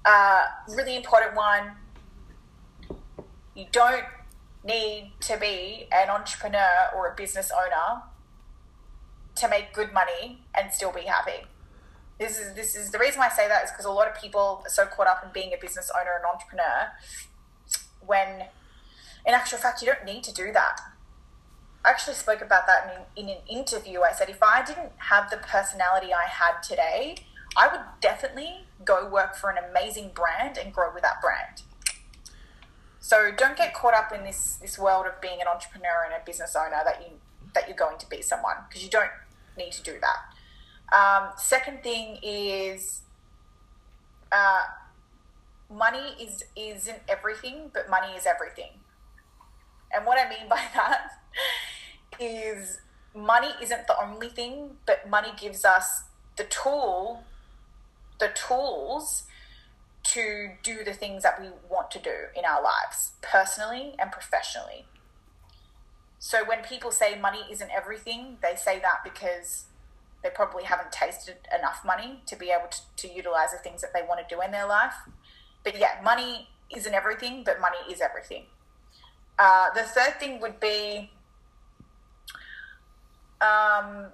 [0.05, 1.73] uh, really important one.
[3.55, 4.05] You don't
[4.65, 8.03] need to be an entrepreneur or a business owner
[9.37, 11.47] to make good money and still be happy.
[12.19, 14.63] This is this is the reason I say that is because a lot of people
[14.65, 16.93] are so caught up in being a business owner and entrepreneur
[18.07, 18.47] when
[19.27, 20.81] in actual fact you don't need to do that.
[21.85, 24.01] I actually spoke about that in, in an interview.
[24.01, 27.17] I said if I didn't have the personality I had today,
[27.57, 31.63] I would definitely go work for an amazing brand and grow with that brand.
[33.01, 36.25] So don't get caught up in this this world of being an entrepreneur and a
[36.25, 37.19] business owner that you
[37.53, 39.11] that you're going to be someone because you don't
[39.59, 40.97] need to do that.
[40.97, 43.03] Um, second thing is
[44.33, 44.63] uh,
[45.71, 48.81] money is isn't everything, but money is everything.
[49.93, 51.11] And what I mean by that
[52.25, 52.81] is
[53.15, 56.05] money isn't the only thing, but money gives us
[56.37, 57.25] the tool,
[58.19, 59.25] the tools
[60.05, 64.85] to do the things that we want to do in our lives, personally and professionally.
[66.19, 69.65] So when people say money isn't everything, they say that because
[70.23, 73.93] they probably haven't tasted enough money to be able to, to utilize the things that
[73.93, 74.95] they want to do in their life.
[75.63, 78.45] But yeah, money isn't everything, but money is everything.
[79.39, 81.11] Uh, the third thing would be
[83.45, 84.07] um,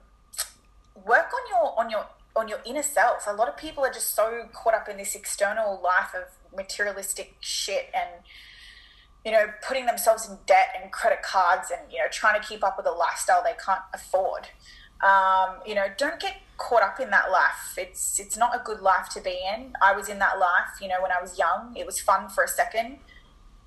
[1.06, 2.06] work on your on your
[2.36, 3.26] on your inner self.
[3.26, 7.36] A lot of people are just so caught up in this external life of materialistic
[7.40, 8.08] shit and
[9.24, 12.64] you know putting themselves in debt and credit cards and you know trying to keep
[12.64, 14.48] up with a lifestyle they can't afford.
[15.02, 17.74] Um, you know, don't get caught up in that life.
[17.78, 19.72] It's it's not a good life to be in.
[19.82, 21.74] I was in that life, you know, when I was young.
[21.76, 22.98] It was fun for a second,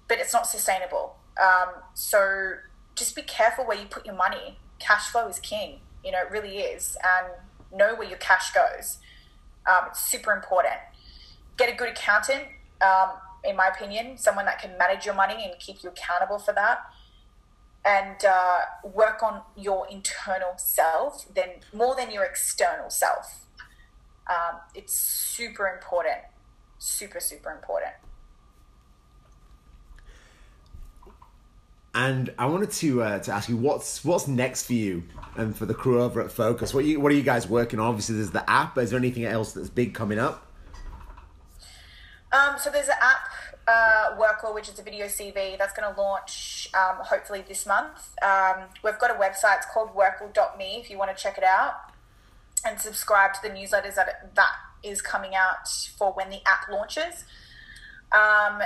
[0.07, 1.15] but it's not sustainable.
[1.41, 2.53] Um, so
[2.95, 4.59] just be careful where you put your money.
[4.83, 5.79] Cash flow is king.
[6.03, 8.97] You know, it really is, and know where your cash goes.
[9.65, 10.75] Um, it's super important.
[11.57, 12.43] Get a good accountant.
[12.81, 13.11] Um,
[13.45, 16.79] in my opinion, someone that can manage your money and keep you accountable for that
[17.85, 23.45] and uh, work on your internal self then more than your external self
[24.29, 26.19] um, it's super important
[26.79, 27.93] super super important
[31.95, 35.03] And I wanted to uh, to ask you what's what's next for you
[35.35, 36.73] and for the crew over at Foccus.
[36.73, 37.87] What are you what are you guys working on?
[37.87, 38.77] Obviously, there's the app.
[38.77, 40.47] Is there anything else that's big coming up?
[42.31, 43.27] Um, so there's an app
[43.67, 48.13] uh, which is a video CV that's going to launch um, hopefully this month.
[48.21, 51.73] Um, we've got a website, it's called workle.me if you want to check it out
[52.65, 54.51] and subscribe to the newsletters that, that
[54.83, 55.67] is coming out
[55.97, 57.25] for when the app launches.
[58.11, 58.61] Um,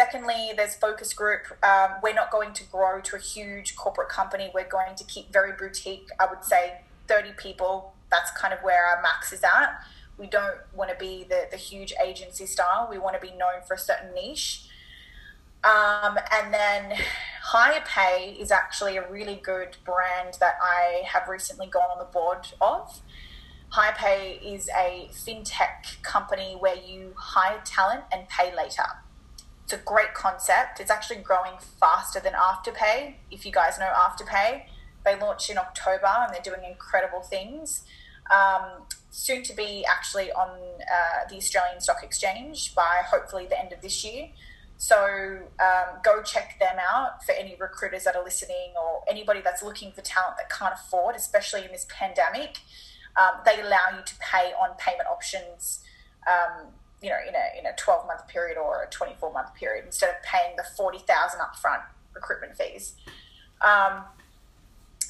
[0.00, 1.42] secondly, there's Foccus Group.
[1.62, 4.50] Um, we're not going to grow to a huge corporate company.
[4.54, 6.08] We're going to keep very boutique.
[6.20, 7.94] I would say 30 people.
[8.10, 9.82] That's kind of where our max is at
[10.18, 12.88] we don't want to be the, the huge agency style.
[12.90, 14.64] We want to be known for a certain niche.
[15.64, 16.98] Um, and then
[17.52, 22.48] HirePay is actually a really good brand that I have recently gone on the board
[22.60, 23.00] of.
[23.72, 28.84] HirePay is a fintech company where you hire talent and pay later.
[29.68, 30.80] It's a great concept.
[30.80, 33.16] It's actually growing faster than Afterpay.
[33.30, 34.62] If you guys know Afterpay,
[35.04, 37.84] they launched in October and they're doing incredible things.
[38.30, 43.74] Um, soon to be actually on uh, the Australian Stock Exchange by hopefully the end
[43.74, 44.30] of this year.
[44.78, 49.62] So um, go check them out for any recruiters that are listening or anybody that's
[49.62, 52.60] looking for talent that can't afford, especially in this pandemic.
[53.20, 55.84] Um, they allow you to pay on payment options,
[56.26, 56.68] um,
[57.02, 59.84] you know, in a in a twelve month period or a twenty four month period
[59.86, 61.82] instead of paying the forty thousand upfront
[62.14, 62.94] recruitment fees.
[63.60, 64.04] Um,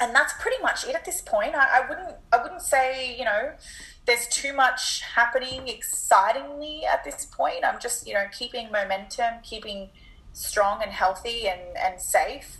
[0.00, 1.54] and that's pretty much it at this point.
[1.54, 3.52] I, I, wouldn't I wouldn't say you know
[4.06, 7.64] there's too much happening excitingly at this point.
[7.64, 9.90] I'm just you know keeping momentum, keeping
[10.32, 12.58] strong and healthy and and safe.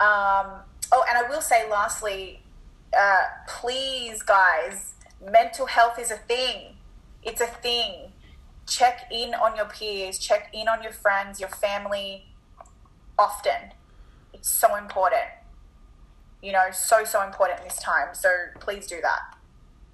[0.00, 0.62] Um,
[0.92, 2.42] oh, and I will say lastly,
[2.98, 4.94] uh, please guys,
[5.30, 6.76] mental health is a thing.
[7.22, 8.12] It's a thing.
[8.70, 10.18] Check in on your peers.
[10.18, 12.24] Check in on your friends, your family,
[13.18, 13.72] often.
[14.32, 15.28] It's so important
[16.42, 18.14] you know, so, so important in this time.
[18.14, 18.28] So
[18.60, 19.36] please do that.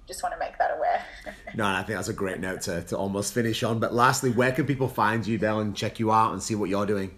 [0.07, 1.03] Just want to make that aware.
[1.55, 3.79] no, I think that's a great note to, to almost finish on.
[3.79, 6.69] But lastly, where can people find you, Belle, and check you out and see what
[6.69, 7.11] you're doing?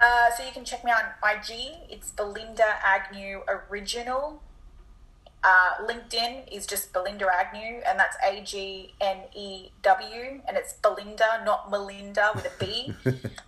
[0.00, 1.90] Uh, so you can check me out on IG.
[1.90, 4.42] It's Belinda Agnew Original.
[5.44, 10.74] Uh, LinkedIn is just Belinda Agnew, and that's A G N E W, and it's
[10.74, 12.94] Belinda, not Melinda with a B.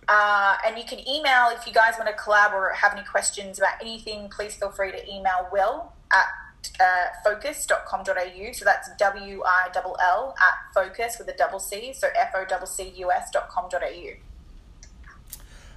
[0.09, 3.59] uh, and you can email if you guys want to collab or have any questions
[3.59, 6.25] about anything, please feel free to email Will at
[6.81, 6.83] uh,
[7.25, 8.51] foccus.com.au.
[8.51, 12.65] So that's W I L L at Foccus with a double C, so F O
[12.65, 14.09] C U S.com.au.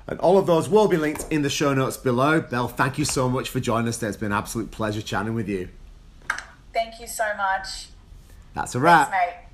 [0.09, 2.41] And all of those will be linked in the show notes below.
[2.41, 4.09] Belle, thank you so much for joining us today.
[4.09, 5.69] It's been an absolute pleasure chatting with you.
[6.79, 7.89] Thank you so much.
[8.55, 9.11] That's a wrap.
[9.11, 9.48] Thanks, mate.